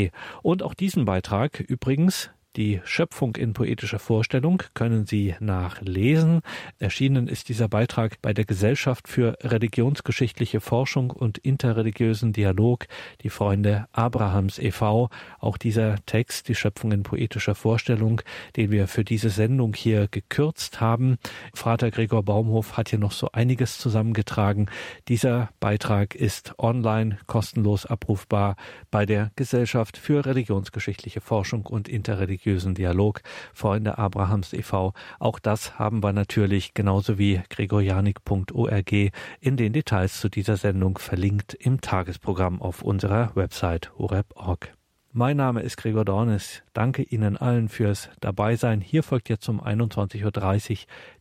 Und 0.42 0.62
auch 0.62 0.74
diesen 0.74 1.04
Beitrag 1.04 1.60
übrigens 1.60 2.30
die 2.56 2.80
Schöpfung 2.84 3.36
in 3.36 3.52
poetischer 3.52 4.00
Vorstellung 4.00 4.62
können 4.74 5.06
Sie 5.06 5.36
nachlesen. 5.38 6.40
Erschienen 6.80 7.28
ist 7.28 7.48
dieser 7.48 7.68
Beitrag 7.68 8.20
bei 8.20 8.32
der 8.32 8.46
Gesellschaft 8.46 9.06
für 9.06 9.36
religionsgeschichtliche 9.42 10.60
Forschung 10.60 11.10
und 11.10 11.38
interreligiösen 11.38 12.32
Dialog, 12.32 12.86
die 13.22 13.30
Freunde 13.30 13.86
Abrahams 13.92 14.58
e.V. 14.58 15.08
Auch 15.38 15.56
dieser 15.56 16.04
Text, 16.06 16.48
die 16.48 16.56
Schöpfung 16.56 16.90
in 16.90 17.04
poetischer 17.04 17.54
Vorstellung, 17.54 18.22
den 18.56 18.72
wir 18.72 18.88
für 18.88 19.04
diese 19.04 19.30
Sendung 19.30 19.74
hier 19.74 20.08
gekürzt 20.08 20.80
haben. 20.80 21.18
Vater 21.54 21.92
Gregor 21.92 22.24
Baumhof 22.24 22.76
hat 22.76 22.88
hier 22.88 22.98
noch 22.98 23.12
so 23.12 23.30
einiges 23.30 23.78
zusammengetragen. 23.78 24.68
Dieser 25.06 25.50
Beitrag 25.60 26.16
ist 26.16 26.58
online 26.58 27.18
kostenlos 27.28 27.86
abrufbar 27.86 28.56
bei 28.90 29.06
der 29.06 29.30
Gesellschaft 29.36 29.96
für 29.96 30.26
religionsgeschichtliche 30.26 31.20
Forschung 31.20 31.64
und 31.66 31.88
interreligiöse 31.88 32.47
religiösen 32.48 32.74
Dialog, 32.74 33.20
Freunde 33.52 33.98
Abrahams 33.98 34.54
e.V. 34.54 34.94
Auch 35.18 35.38
das 35.38 35.78
haben 35.78 36.02
wir 36.02 36.14
natürlich 36.14 36.72
genauso 36.72 37.18
wie 37.18 37.42
gregorianik.org 37.50 38.92
in 39.40 39.56
den 39.56 39.72
Details 39.74 40.18
zu 40.20 40.30
dieser 40.30 40.56
Sendung 40.56 40.96
verlinkt 40.96 41.52
im 41.52 41.82
Tagesprogramm 41.82 42.62
auf 42.62 42.82
unserer 42.82 43.32
Website 43.34 43.92
horeb.org. 43.98 44.74
Mein 45.12 45.36
Name 45.36 45.60
ist 45.60 45.76
Gregor 45.76 46.06
Dornis. 46.06 46.62
Danke 46.72 47.02
Ihnen 47.02 47.36
allen 47.36 47.68
fürs 47.68 48.08
Dabeisein. 48.20 48.80
Hier 48.80 49.02
folgt 49.02 49.28
jetzt 49.28 49.48
um 49.48 49.60
21.30 49.60 50.70
Uhr 50.70 50.76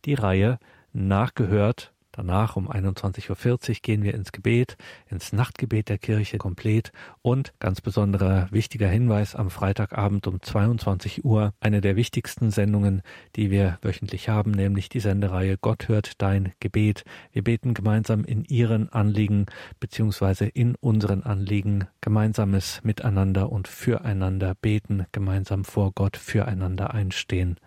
die 0.06 0.14
Reihe 0.14 0.58
Nachgehört 0.94 1.92
Danach 2.18 2.56
um 2.56 2.68
21.40 2.68 3.30
Uhr 3.30 3.76
gehen 3.80 4.02
wir 4.02 4.12
ins 4.12 4.32
Gebet, 4.32 4.76
ins 5.08 5.32
Nachtgebet 5.32 5.88
der 5.88 5.98
Kirche 5.98 6.38
komplett 6.38 6.90
und 7.22 7.52
ganz 7.60 7.80
besonderer 7.80 8.48
wichtiger 8.50 8.88
Hinweis 8.88 9.36
am 9.36 9.50
Freitagabend 9.50 10.26
um 10.26 10.42
22 10.42 11.24
Uhr 11.24 11.54
eine 11.60 11.80
der 11.80 11.94
wichtigsten 11.94 12.50
Sendungen, 12.50 13.02
die 13.36 13.52
wir 13.52 13.78
wöchentlich 13.82 14.28
haben, 14.28 14.50
nämlich 14.50 14.88
die 14.88 14.98
Sendereihe 14.98 15.58
Gott 15.58 15.86
hört 15.86 16.20
dein 16.20 16.54
Gebet. 16.58 17.04
Wir 17.30 17.44
beten 17.44 17.72
gemeinsam 17.72 18.24
in 18.24 18.44
Ihren 18.44 18.88
Anliegen 18.88 19.46
beziehungsweise 19.78 20.46
in 20.46 20.74
unseren 20.74 21.22
Anliegen 21.22 21.86
gemeinsames 22.00 22.80
Miteinander 22.82 23.52
und 23.52 23.68
füreinander 23.68 24.56
beten, 24.60 25.06
gemeinsam 25.12 25.64
vor 25.64 25.92
Gott 25.92 26.16
füreinander 26.16 26.92
einstehen. 26.92 27.60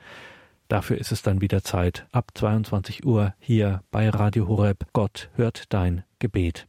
Dafür 0.71 0.97
ist 0.97 1.11
es 1.11 1.21
dann 1.21 1.41
wieder 1.41 1.63
Zeit. 1.63 2.07
Ab 2.13 2.31
22 2.33 3.05
Uhr 3.05 3.33
hier 3.39 3.83
bei 3.91 4.07
Radio 4.07 4.47
Horeb. 4.47 4.85
Gott 4.93 5.29
hört 5.33 5.65
dein 5.73 6.05
Gebet. 6.19 6.65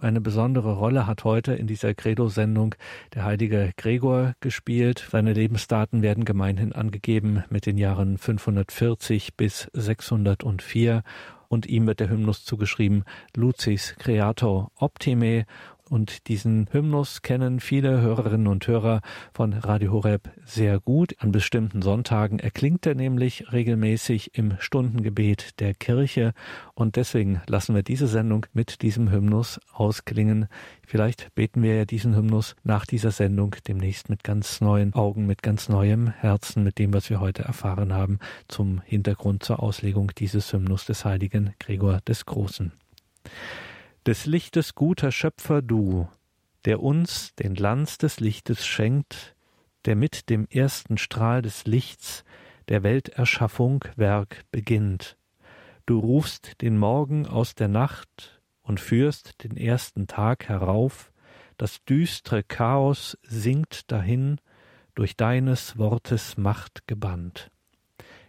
Eine 0.00 0.22
besondere 0.22 0.72
Rolle 0.72 1.06
hat 1.06 1.24
heute 1.24 1.52
in 1.52 1.66
dieser 1.66 1.92
Credo-Sendung 1.92 2.74
der 3.14 3.26
heilige 3.26 3.72
Gregor 3.76 4.32
gespielt. 4.40 5.06
Seine 5.12 5.34
Lebensdaten 5.34 6.00
werden 6.00 6.24
gemeinhin 6.24 6.72
angegeben 6.72 7.44
mit 7.50 7.66
den 7.66 7.76
Jahren 7.76 8.16
540 8.16 9.36
bis 9.36 9.68
604 9.74 11.02
und 11.48 11.66
ihm 11.66 11.86
wird 11.86 12.00
der 12.00 12.08
Hymnus 12.08 12.46
zugeschrieben 12.46 13.04
Lucis 13.36 13.96
Creator 13.98 14.72
Optime 14.76 15.44
und 15.92 16.28
diesen 16.28 16.68
Hymnus 16.72 17.20
kennen 17.20 17.60
viele 17.60 18.00
Hörerinnen 18.00 18.46
und 18.46 18.66
Hörer 18.66 19.02
von 19.34 19.52
Radio 19.52 19.92
Horeb 19.92 20.30
sehr 20.46 20.80
gut. 20.80 21.14
An 21.18 21.32
bestimmten 21.32 21.82
Sonntagen 21.82 22.38
erklingt 22.38 22.86
er 22.86 22.94
nämlich 22.94 23.52
regelmäßig 23.52 24.30
im 24.34 24.54
Stundengebet 24.58 25.60
der 25.60 25.74
Kirche. 25.74 26.32
Und 26.72 26.96
deswegen 26.96 27.42
lassen 27.46 27.74
wir 27.74 27.82
diese 27.82 28.06
Sendung 28.06 28.46
mit 28.54 28.80
diesem 28.80 29.10
Hymnus 29.10 29.60
ausklingen. 29.70 30.48
Vielleicht 30.86 31.34
beten 31.34 31.62
wir 31.62 31.76
ja 31.76 31.84
diesen 31.84 32.16
Hymnus 32.16 32.56
nach 32.64 32.86
dieser 32.86 33.10
Sendung 33.10 33.54
demnächst 33.68 34.08
mit 34.08 34.24
ganz 34.24 34.62
neuen 34.62 34.94
Augen, 34.94 35.26
mit 35.26 35.42
ganz 35.42 35.68
neuem 35.68 36.08
Herzen, 36.08 36.64
mit 36.64 36.78
dem, 36.78 36.94
was 36.94 37.10
wir 37.10 37.20
heute 37.20 37.42
erfahren 37.42 37.92
haben, 37.92 38.18
zum 38.48 38.80
Hintergrund 38.86 39.42
zur 39.44 39.62
Auslegung 39.62 40.10
dieses 40.16 40.50
Hymnus 40.54 40.86
des 40.86 41.04
heiligen 41.04 41.52
Gregor 41.58 42.00
des 42.06 42.24
Großen 42.24 42.72
des 44.06 44.26
Lichtes 44.26 44.74
guter 44.74 45.12
Schöpfer 45.12 45.62
du, 45.62 46.08
der 46.64 46.82
uns 46.82 47.34
den 47.36 47.54
Glanz 47.54 47.98
des 47.98 48.18
Lichtes 48.18 48.66
schenkt, 48.66 49.36
der 49.84 49.94
mit 49.94 50.28
dem 50.28 50.46
ersten 50.50 50.98
Strahl 50.98 51.42
des 51.42 51.66
Lichts 51.66 52.24
der 52.68 52.82
Welterschaffung 52.82 53.84
Werk 53.96 54.42
beginnt. 54.50 55.16
Du 55.86 55.98
rufst 55.98 56.60
den 56.62 56.78
Morgen 56.78 57.26
aus 57.26 57.54
der 57.54 57.68
Nacht 57.68 58.40
und 58.62 58.80
führst 58.80 59.44
den 59.44 59.56
ersten 59.56 60.06
Tag 60.06 60.48
herauf, 60.48 61.12
das 61.56 61.84
düstre 61.84 62.42
Chaos 62.42 63.18
sinkt 63.22 63.90
dahin, 63.92 64.38
durch 64.94 65.16
deines 65.16 65.78
Wortes 65.78 66.36
Macht 66.36 66.86
gebannt. 66.86 67.50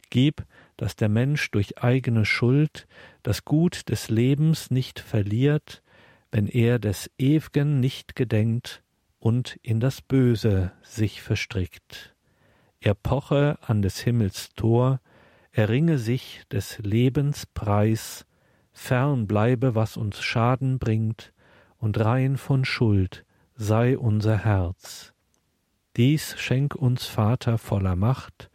Gib, 0.09 0.43
dass 0.83 0.97
der 0.97 1.07
Mensch 1.07 1.49
durch 1.51 1.81
eigene 1.81 2.25
Schuld 2.25 2.89
das 3.21 3.45
Gut 3.45 3.87
des 3.87 4.09
Lebens 4.09 4.69
nicht 4.69 4.99
verliert, 4.99 5.81
wenn 6.29 6.45
er 6.45 6.77
des 6.77 7.09
Ew'gen 7.17 7.79
nicht 7.79 8.17
gedenkt 8.17 8.83
und 9.17 9.57
in 9.61 9.79
das 9.79 10.01
Böse 10.01 10.73
sich 10.81 11.21
verstrickt. 11.21 12.13
Er 12.81 12.95
poche 12.95 13.57
an 13.61 13.81
des 13.81 14.01
Himmels 14.01 14.49
Tor, 14.57 14.99
erringe 15.53 15.99
sich 15.99 16.41
des 16.51 16.79
Lebens 16.79 17.45
Preis, 17.45 18.25
fern 18.73 19.25
bleibe, 19.25 19.75
was 19.75 19.95
uns 19.95 20.21
Schaden 20.21 20.79
bringt, 20.79 21.31
und 21.77 21.97
rein 21.97 22.35
von 22.35 22.65
Schuld 22.65 23.23
sei 23.55 23.97
unser 23.97 24.37
Herz. 24.37 25.13
Dies 25.95 26.35
schenk 26.37 26.75
uns 26.75 27.05
Vater 27.05 27.57
voller 27.57 27.95
Macht, 27.95 28.49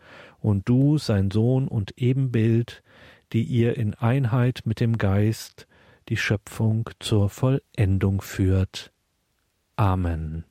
und 0.49 0.69
du, 0.69 0.99
sein 0.99 1.31
Sohn 1.31 1.69
und 1.69 1.99
Ebenbild, 1.99 2.83
die 3.33 3.43
ihr 3.43 3.77
in 3.77 3.95
Einheit 3.95 4.63
mit 4.65 4.81
dem 4.81 4.99
Geist 4.99 5.67
die 6.09 6.17
Schöpfung 6.17 6.89
zur 6.99 7.29
Vollendung 7.29 8.21
führt. 8.23 8.93
Amen. 9.77 10.45